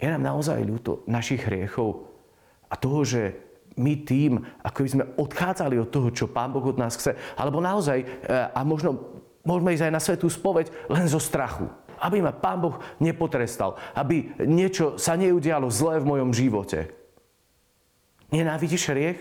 Je 0.00 0.08
nám 0.08 0.24
naozaj 0.24 0.64
ľúto 0.64 1.04
našich 1.04 1.44
hriechov 1.44 2.08
a 2.72 2.74
toho, 2.76 3.04
že 3.04 3.36
my 3.76 4.02
tým, 4.04 4.40
ako 4.64 4.78
by 4.82 4.88
sme 4.88 5.04
odchádzali 5.16 5.76
od 5.76 5.92
toho, 5.92 6.08
čo 6.10 6.32
Pán 6.32 6.52
Boh 6.52 6.64
od 6.64 6.80
nás 6.80 6.96
chce, 6.96 7.16
alebo 7.36 7.60
naozaj, 7.60 7.98
e, 8.00 8.06
a 8.50 8.60
možno 8.64 9.20
môžeme 9.44 9.72
ísť 9.76 9.84
aj 9.88 9.94
na 9.94 10.02
svetú 10.02 10.26
spoveď, 10.28 10.72
len 10.88 11.06
zo 11.08 11.20
strachu. 11.20 11.68
Aby 12.00 12.24
ma 12.24 12.32
Pán 12.32 12.60
Boh 12.64 12.80
nepotrestal, 13.00 13.76
aby 13.92 14.32
niečo 14.44 14.96
sa 14.96 15.16
neudialo 15.16 15.68
zlé 15.68 16.00
v 16.00 16.08
mojom 16.08 16.30
živote. 16.32 16.99
Nenávidíš 18.30 18.90
hriech? 18.90 19.20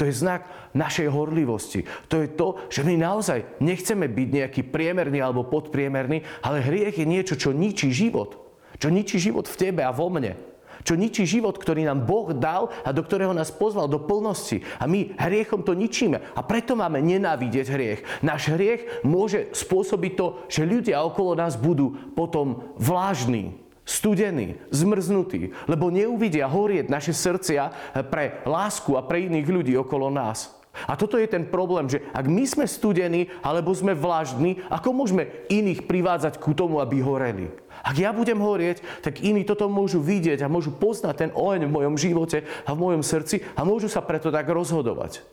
To 0.00 0.08
je 0.08 0.16
znak 0.16 0.48
našej 0.72 1.12
horlivosti. 1.12 1.84
To 2.08 2.24
je 2.24 2.32
to, 2.32 2.56
že 2.72 2.80
my 2.88 2.96
naozaj 2.96 3.60
nechceme 3.60 4.08
byť 4.08 4.28
nejaký 4.32 4.62
priemerný 4.72 5.20
alebo 5.20 5.44
podpriemerný, 5.44 6.24
ale 6.40 6.64
hriech 6.64 6.96
je 6.96 7.06
niečo, 7.06 7.36
čo 7.36 7.52
ničí 7.52 7.92
život. 7.92 8.40
Čo 8.80 8.88
ničí 8.88 9.20
život 9.20 9.44
v 9.44 9.60
tebe 9.60 9.84
a 9.84 9.92
vo 9.92 10.08
mne. 10.08 10.40
Čo 10.80 10.96
ničí 10.96 11.28
život, 11.28 11.60
ktorý 11.60 11.84
nám 11.84 12.08
Boh 12.08 12.32
dal 12.32 12.72
a 12.80 12.96
do 12.96 13.04
ktorého 13.04 13.36
nás 13.36 13.52
pozval 13.52 13.92
do 13.92 14.00
plnosti. 14.00 14.64
A 14.80 14.88
my 14.88 15.12
hriechom 15.20 15.60
to 15.60 15.76
ničíme. 15.76 16.16
A 16.32 16.40
preto 16.40 16.72
máme 16.72 17.04
nenávidieť 17.04 17.66
hriech. 17.68 18.00
Náš 18.24 18.56
hriech 18.56 19.04
môže 19.04 19.52
spôsobiť 19.52 20.12
to, 20.16 20.26
že 20.48 20.64
ľudia 20.64 21.04
okolo 21.04 21.36
nás 21.36 21.60
budú 21.60 21.92
potom 22.16 22.72
vlážni, 22.80 23.60
studení, 23.90 24.54
zmrznutí, 24.70 25.50
lebo 25.66 25.90
neuvidia 25.90 26.46
horieť 26.46 26.86
naše 26.86 27.10
srdcia 27.10 27.74
pre 28.06 28.46
lásku 28.46 28.94
a 28.94 29.02
pre 29.02 29.26
iných 29.26 29.50
ľudí 29.50 29.74
okolo 29.74 30.06
nás. 30.14 30.54
A 30.86 30.94
toto 30.94 31.18
je 31.18 31.26
ten 31.26 31.42
problém, 31.42 31.90
že 31.90 31.98
ak 32.14 32.30
my 32.30 32.46
sme 32.46 32.62
studení 32.70 33.26
alebo 33.42 33.74
sme 33.74 33.90
vlažní, 33.90 34.62
ako 34.70 34.94
môžeme 34.94 35.26
iných 35.50 35.90
privádzať 35.90 36.38
ku 36.38 36.54
tomu, 36.54 36.78
aby 36.78 37.02
horeli? 37.02 37.50
Ak 37.82 37.98
ja 37.98 38.14
budem 38.14 38.38
horieť, 38.38 39.02
tak 39.02 39.18
iní 39.18 39.42
toto 39.42 39.66
môžu 39.66 39.98
vidieť 39.98 40.46
a 40.46 40.52
môžu 40.52 40.70
poznať 40.70 41.14
ten 41.26 41.30
oheň 41.34 41.66
v 41.66 41.74
mojom 41.74 41.94
živote 41.98 42.46
a 42.62 42.70
v 42.70 42.80
mojom 42.86 43.02
srdci 43.02 43.42
a 43.58 43.66
môžu 43.66 43.90
sa 43.90 43.98
preto 43.98 44.30
tak 44.30 44.46
rozhodovať. 44.46 45.26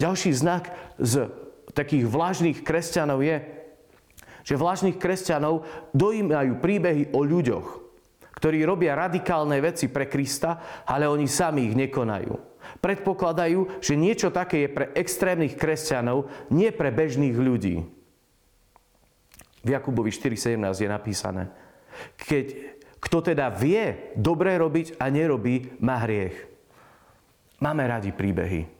Ďalší 0.00 0.32
znak 0.32 0.72
z 0.96 1.28
takých 1.76 2.08
vlažných 2.08 2.64
kresťanov 2.64 3.20
je, 3.20 3.59
že 4.44 4.58
vlažných 4.58 4.96
kresťanov 4.96 5.64
dojímajú 5.92 6.58
príbehy 6.58 7.12
o 7.12 7.20
ľuďoch, 7.24 7.66
ktorí 8.40 8.64
robia 8.64 8.96
radikálne 8.96 9.60
veci 9.60 9.92
pre 9.92 10.08
Krista, 10.08 10.82
ale 10.88 11.04
oni 11.04 11.28
sami 11.28 11.68
ich 11.68 11.76
nekonajú. 11.76 12.50
Predpokladajú, 12.80 13.82
že 13.84 13.98
niečo 13.98 14.32
také 14.32 14.64
je 14.64 14.68
pre 14.70 14.86
extrémnych 14.96 15.56
kresťanov, 15.56 16.28
nie 16.52 16.72
pre 16.72 16.88
bežných 16.88 17.36
ľudí. 17.36 17.84
V 19.60 19.68
Jakubovi 19.68 20.08
4.17 20.08 20.56
je 20.84 20.88
napísané, 20.88 21.42
keď 22.16 22.46
kto 23.00 23.32
teda 23.32 23.48
vie 23.52 24.12
dobre 24.16 24.56
robiť 24.56 25.00
a 25.00 25.08
nerobí, 25.08 25.80
má 25.80 26.00
hriech. 26.04 26.36
Máme 27.60 27.84
radi 27.84 28.12
príbehy. 28.12 28.79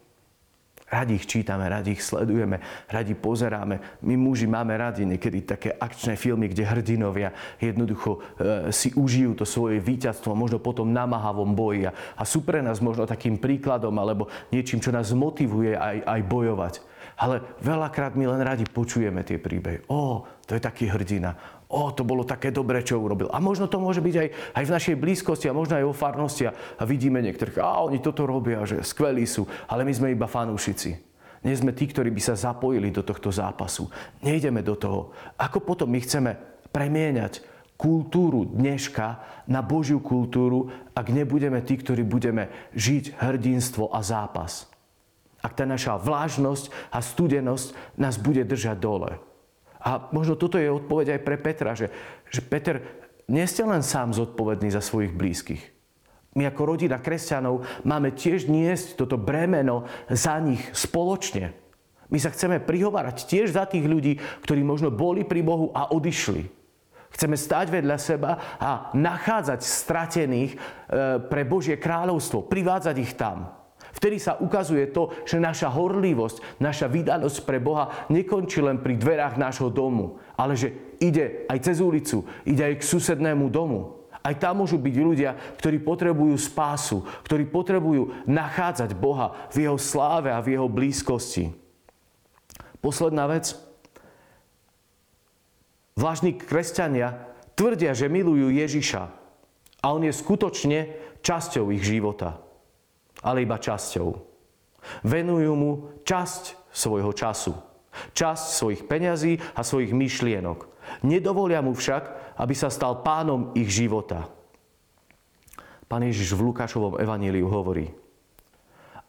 Radi 0.91 1.23
ich 1.23 1.31
čítame, 1.31 1.71
radi 1.71 1.95
ich 1.95 2.03
sledujeme, 2.03 2.59
radi 2.91 3.15
pozeráme. 3.15 4.03
My 4.03 4.19
muži 4.19 4.51
máme 4.51 4.75
radi 4.75 5.07
niekedy 5.07 5.47
také 5.47 5.71
akčné 5.71 6.19
filmy, 6.19 6.51
kde 6.51 6.67
hrdinovia 6.67 7.31
jednoducho 7.63 8.19
e, 8.19 8.75
si 8.75 8.91
užijú 8.99 9.39
to 9.39 9.47
svoje 9.47 9.79
víťazstvo, 9.79 10.35
možno 10.35 10.59
potom 10.59 10.91
namáhavom 10.91 11.55
boji. 11.55 11.95
A 11.95 12.23
sú 12.27 12.43
pre 12.43 12.59
nás 12.59 12.83
možno 12.83 13.07
takým 13.07 13.39
príkladom 13.39 13.95
alebo 14.03 14.27
niečím, 14.51 14.83
čo 14.83 14.91
nás 14.91 15.15
motivuje 15.15 15.79
aj, 15.79 16.03
aj 16.03 16.21
bojovať. 16.27 16.75
Ale 17.21 17.45
veľakrát 17.63 18.19
my 18.19 18.27
len 18.27 18.43
radi 18.43 18.67
počujeme 18.67 19.23
tie 19.23 19.39
príbehy. 19.39 19.87
Ó, 19.87 20.27
to 20.43 20.59
je 20.59 20.61
taký 20.61 20.91
hrdina. 20.91 21.60
Ó, 21.71 21.95
to 21.95 22.03
bolo 22.03 22.27
také 22.27 22.51
dobré, 22.51 22.83
čo 22.83 22.99
urobil. 22.99 23.31
A 23.31 23.39
možno 23.39 23.71
to 23.71 23.79
môže 23.79 24.03
byť 24.03 24.17
aj, 24.19 24.29
aj 24.59 24.65
v 24.67 24.75
našej 24.75 24.97
blízkosti 24.99 25.47
a 25.47 25.55
možno 25.55 25.79
aj 25.79 25.87
vo 25.87 25.95
farnosti. 25.95 26.51
A 26.51 26.83
vidíme 26.83 27.23
niektorých, 27.23 27.63
a 27.63 27.87
oni 27.87 28.03
toto 28.03 28.27
robia, 28.27 28.67
že 28.67 28.83
skvelí 28.83 29.23
sú, 29.23 29.47
ale 29.71 29.87
my 29.87 29.93
sme 29.95 30.11
iba 30.11 30.27
fanúšici. 30.27 30.99
Nie 31.47 31.55
sme 31.55 31.71
tí, 31.71 31.87
ktorí 31.87 32.11
by 32.11 32.21
sa 32.21 32.35
zapojili 32.35 32.91
do 32.91 33.07
tohto 33.07 33.31
zápasu. 33.31 33.87
Nejdeme 34.21 34.67
do 34.67 34.75
toho. 34.75 35.15
Ako 35.39 35.63
potom 35.63 35.89
my 35.89 36.03
chceme 36.03 36.37
premieňať 36.75 37.47
kultúru 37.79 38.45
dneška 38.45 39.07
na 39.49 39.63
Božiu 39.65 40.03
kultúru, 40.03 40.69
ak 40.93 41.09
nebudeme 41.09 41.63
tí, 41.65 41.81
ktorí 41.81 42.05
budeme 42.05 42.51
žiť 42.77 43.17
hrdinstvo 43.17 43.95
a 43.95 44.05
zápas 44.05 44.69
ak 45.41 45.57
tá 45.57 45.65
naša 45.65 45.97
vlážnosť 45.97 46.93
a 46.93 47.01
studenosť 47.01 47.97
nás 47.97 48.21
bude 48.21 48.45
držať 48.45 48.77
dole. 48.77 49.30
A 49.81 50.13
možno 50.13 50.37
toto 50.37 50.61
je 50.61 50.69
odpoveď 50.69 51.17
aj 51.17 51.21
pre 51.25 51.37
Petra, 51.41 51.73
že, 51.73 51.89
že 52.29 52.45
Peter, 52.45 52.81
nie 53.31 53.47
ste 53.49 53.65
len 53.65 53.81
sám 53.81 54.13
zodpovedný 54.13 54.69
za 54.69 54.85
svojich 54.85 55.15
blízkych. 55.15 55.63
My 56.35 56.47
ako 56.47 56.77
rodina 56.77 57.03
kresťanov 57.03 57.67
máme 57.83 58.15
tiež 58.15 58.47
niesť 58.47 58.95
toto 58.95 59.19
bremeno 59.19 59.87
za 60.07 60.39
nich 60.39 60.63
spoločne. 60.71 61.51
My 62.11 62.19
sa 62.19 62.31
chceme 62.31 62.63
prihovárať 62.63 63.27
tiež 63.27 63.55
za 63.55 63.67
tých 63.67 63.87
ľudí, 63.87 64.19
ktorí 64.43 64.63
možno 64.63 64.91
boli 64.91 65.27
pri 65.27 65.43
Bohu 65.43 65.71
a 65.75 65.91
odišli. 65.91 66.47
Chceme 67.11 67.35
stať 67.35 67.75
vedľa 67.75 67.97
seba 67.99 68.39
a 68.59 68.95
nachádzať 68.95 69.61
stratených 69.67 70.55
e, 70.55 70.59
pre 71.27 71.43
Božie 71.43 71.75
kráľovstvo, 71.75 72.47
privádzať 72.47 72.97
ich 73.03 73.19
tam. 73.19 73.51
Vtedy 73.91 74.23
sa 74.23 74.39
ukazuje 74.39 74.87
to, 74.95 75.11
že 75.27 75.43
naša 75.43 75.71
horlivosť, 75.75 76.63
naša 76.63 76.87
vydanosť 76.87 77.39
pre 77.43 77.59
Boha 77.59 78.07
nekončí 78.07 78.63
len 78.63 78.79
pri 78.79 78.95
dverách 78.95 79.35
nášho 79.35 79.71
domu, 79.71 80.23
ale 80.39 80.55
že 80.55 80.75
ide 81.03 81.47
aj 81.51 81.59
cez 81.67 81.83
ulicu, 81.83 82.23
ide 82.47 82.63
aj 82.63 82.75
k 82.79 82.87
susednému 82.87 83.51
domu. 83.51 83.99
Aj 84.21 84.37
tam 84.37 84.61
môžu 84.61 84.77
byť 84.77 84.97
ľudia, 85.01 85.33
ktorí 85.57 85.81
potrebujú 85.81 86.37
spásu, 86.37 87.09
ktorí 87.25 87.49
potrebujú 87.49 88.29
nachádzať 88.29 88.93
Boha 88.93 89.33
v 89.49 89.65
Jeho 89.65 89.81
sláve 89.81 90.29
a 90.29 90.45
v 90.45 90.55
Jeho 90.55 90.69
blízkosti. 90.69 91.57
Posledná 92.85 93.25
vec. 93.27 93.57
Vlažní 95.97 96.37
kresťania 96.37 97.29
tvrdia, 97.57 97.97
že 97.97 98.13
milujú 98.13 98.53
Ježiša 98.53 99.03
a 99.81 99.87
On 99.93 100.01
je 100.05 100.13
skutočne 100.13 100.93
časťou 101.21 101.73
ich 101.73 101.85
života 101.85 102.50
ale 103.21 103.45
iba 103.45 103.61
časťou. 103.61 104.09
Venujú 105.05 105.53
mu 105.57 105.71
časť 106.09 106.73
svojho 106.73 107.13
času, 107.13 107.53
časť 108.17 108.45
svojich 108.57 108.83
peňazí 108.89 109.39
a 109.55 109.61
svojich 109.61 109.93
myšlienok. 109.93 110.69
Nedovolia 111.05 111.61
mu 111.61 111.77
však, 111.77 112.37
aby 112.41 112.55
sa 112.57 112.73
stal 112.73 113.05
pánom 113.05 113.53
ich 113.53 113.69
života. 113.69 114.27
Pán 115.91 116.07
Ježiš 116.07 116.39
v 116.39 116.51
Lukášovom 116.51 117.03
evaníliu 117.03 117.51
hovorí. 117.51 117.91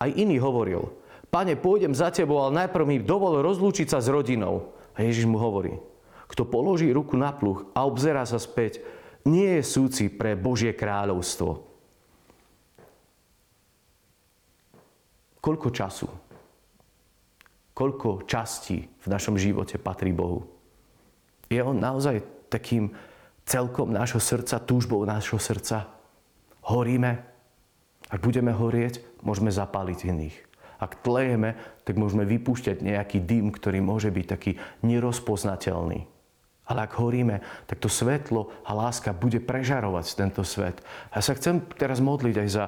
Aj 0.01 0.09
iný 0.09 0.41
hovoril, 0.41 1.01
Pane, 1.31 1.55
pôjdem 1.55 1.95
za 1.95 2.11
tebou, 2.11 2.43
ale 2.43 2.67
najprv 2.67 2.83
mi 2.83 2.97
dovol 2.99 3.39
rozlúčiť 3.39 3.87
sa 3.87 4.03
s 4.03 4.11
rodinou. 4.11 4.75
A 4.99 5.07
Ježiš 5.07 5.23
mu 5.23 5.39
hovorí, 5.39 5.79
kto 6.27 6.43
položí 6.43 6.91
ruku 6.91 7.15
na 7.15 7.31
pluh 7.31 7.63
a 7.71 7.87
obzerá 7.87 8.27
sa 8.27 8.35
späť, 8.35 8.83
nie 9.23 9.47
je 9.59 9.63
súci 9.63 10.11
pre 10.11 10.35
Božie 10.35 10.75
kráľovstvo. 10.75 11.70
Koľko 15.41 15.67
času, 15.73 16.05
koľko 17.73 18.29
častí 18.29 18.85
v 18.85 19.07
našom 19.09 19.41
živote 19.41 19.81
patrí 19.81 20.13
Bohu? 20.13 20.45
Je 21.49 21.57
On 21.65 21.73
naozaj 21.73 22.21
takým 22.53 22.93
celkom 23.49 23.89
nášho 23.89 24.21
srdca, 24.21 24.61
túžbou 24.61 25.01
nášho 25.01 25.41
srdca? 25.41 25.89
Horíme? 26.69 27.25
Ak 28.13 28.21
budeme 28.21 28.53
horieť, 28.53 29.01
môžeme 29.25 29.49
zapáliť 29.49 29.99
iných. 30.13 30.37
Ak 30.77 31.01
tlejeme, 31.01 31.57
tak 31.89 31.97
môžeme 31.97 32.21
vypúšťať 32.21 32.85
nejaký 32.85 33.17
dym, 33.21 33.49
ktorý 33.49 33.81
môže 33.81 34.13
byť 34.13 34.25
taký 34.29 34.61
nerozpoznateľný. 34.85 36.05
Ale 36.69 36.79
ak 36.85 36.93
horíme, 37.01 37.41
tak 37.65 37.81
to 37.81 37.89
svetlo 37.89 38.53
a 38.61 38.77
láska 38.77 39.09
bude 39.11 39.41
prežarovať 39.41 40.05
tento 40.13 40.45
svet. 40.45 40.85
Ja 41.09 41.21
sa 41.25 41.33
chcem 41.33 41.65
teraz 41.75 41.97
modliť 41.97 42.35
aj 42.37 42.49
za 42.49 42.65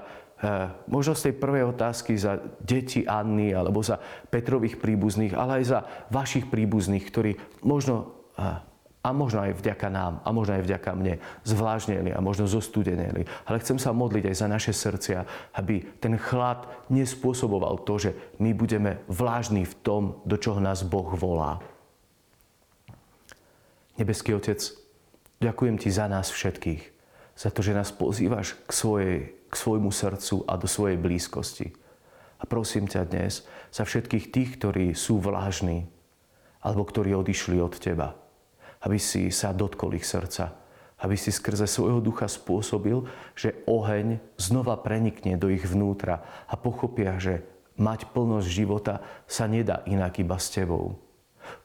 možno 0.92 1.16
z 1.16 1.30
tej 1.30 1.34
prvej 1.40 1.64
otázky 1.72 2.20
za 2.20 2.40
deti 2.60 3.08
Anny 3.08 3.56
alebo 3.56 3.80
za 3.80 4.00
Petrových 4.28 4.76
príbuzných, 4.76 5.32
ale 5.32 5.62
aj 5.62 5.66
za 5.66 5.80
vašich 6.12 6.52
príbuzných, 6.52 7.06
ktorí 7.08 7.32
možno 7.64 8.12
eh, 8.36 8.60
a 9.04 9.12
možno 9.12 9.44
aj 9.44 9.60
vďaka 9.60 9.92
nám, 9.92 10.24
a 10.24 10.32
možno 10.32 10.56
aj 10.56 10.64
vďaka 10.64 10.96
mne, 10.96 11.20
zvlážnili 11.44 12.16
a 12.16 12.24
možno 12.24 12.48
zostudenili. 12.48 13.28
Ale 13.44 13.60
chcem 13.60 13.76
sa 13.76 13.92
modliť 13.92 14.32
aj 14.32 14.36
za 14.40 14.48
naše 14.48 14.72
srdcia, 14.72 15.28
aby 15.60 15.84
ten 16.00 16.16
chlad 16.16 16.64
nespôsoboval 16.88 17.84
to, 17.84 18.00
že 18.00 18.12
my 18.40 18.56
budeme 18.56 19.04
vlážni 19.12 19.68
v 19.68 19.76
tom, 19.84 20.04
do 20.24 20.40
čoho 20.40 20.64
nás 20.64 20.88
Boh 20.88 21.12
volá. 21.20 21.60
Nebeský 24.00 24.40
Otec, 24.40 24.64
ďakujem 25.44 25.76
Ti 25.84 25.90
za 25.92 26.08
nás 26.08 26.32
všetkých, 26.32 26.82
za 27.36 27.52
to, 27.52 27.60
že 27.60 27.76
nás 27.76 27.92
pozývaš 27.92 28.56
k 28.64 28.72
svojej 28.72 29.18
k 29.54 29.62
svojmu 29.62 29.94
srdcu 29.94 30.50
a 30.50 30.58
do 30.58 30.66
svojej 30.66 30.98
blízkosti. 30.98 31.70
A 32.42 32.50
prosím 32.50 32.90
ťa 32.90 33.06
dnes 33.06 33.46
za 33.70 33.86
všetkých 33.86 34.34
tých, 34.34 34.50
ktorí 34.58 34.98
sú 34.98 35.22
vlážni 35.22 35.86
alebo 36.66 36.82
ktorí 36.82 37.14
odišli 37.14 37.62
od 37.62 37.78
Teba, 37.78 38.18
aby 38.82 38.98
si 38.98 39.30
sa 39.30 39.54
dotkol 39.54 39.94
ich 39.94 40.10
srdca, 40.10 40.58
aby 41.06 41.14
si 41.14 41.30
skrze 41.30 41.70
svojho 41.70 42.02
ducha 42.02 42.26
spôsobil, 42.26 43.06
že 43.38 43.62
oheň 43.70 44.18
znova 44.42 44.80
prenikne 44.82 45.38
do 45.38 45.54
ich 45.54 45.68
vnútra 45.68 46.26
a 46.50 46.58
pochopia, 46.58 47.20
že 47.22 47.46
mať 47.78 48.10
plnosť 48.10 48.48
života 48.50 49.06
sa 49.30 49.46
nedá 49.46 49.86
inak 49.86 50.18
iba 50.18 50.40
s 50.40 50.50
Tebou. 50.50 50.98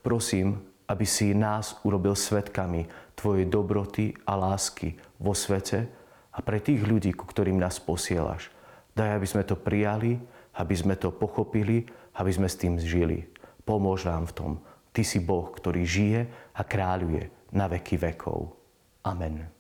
Prosím, 0.05 0.61
aby 0.90 1.07
si 1.07 1.33
nás 1.33 1.79
urobil 1.87 2.12
svetkami 2.18 2.85
Tvojej 3.18 3.46
dobroty 3.51 4.14
a 4.27 4.38
lásky 4.38 4.94
vo 5.18 5.35
svete, 5.35 5.98
a 6.38 6.40
pre 6.40 6.62
tých 6.62 6.87
ľudí, 6.87 7.11
ku 7.11 7.27
ktorým 7.27 7.59
nás 7.59 7.83
posielaš. 7.83 8.55
Daj, 8.94 9.18
aby 9.18 9.27
sme 9.27 9.42
to 9.42 9.59
prijali, 9.59 10.22
aby 10.55 10.74
sme 10.79 10.94
to 10.94 11.11
pochopili, 11.11 11.83
aby 12.14 12.31
sme 12.31 12.46
s 12.46 12.55
tým 12.55 12.79
žili. 12.79 13.27
Pomôž 13.66 14.07
nám 14.07 14.31
v 14.31 14.35
tom. 14.38 14.53
Ty 14.94 15.03
si 15.03 15.18
Boh, 15.18 15.51
ktorý 15.51 15.83
žije 15.83 16.20
a 16.55 16.62
kráľuje 16.62 17.51
na 17.51 17.66
veky 17.66 17.98
vekov. 17.98 18.55
Amen. 19.03 19.58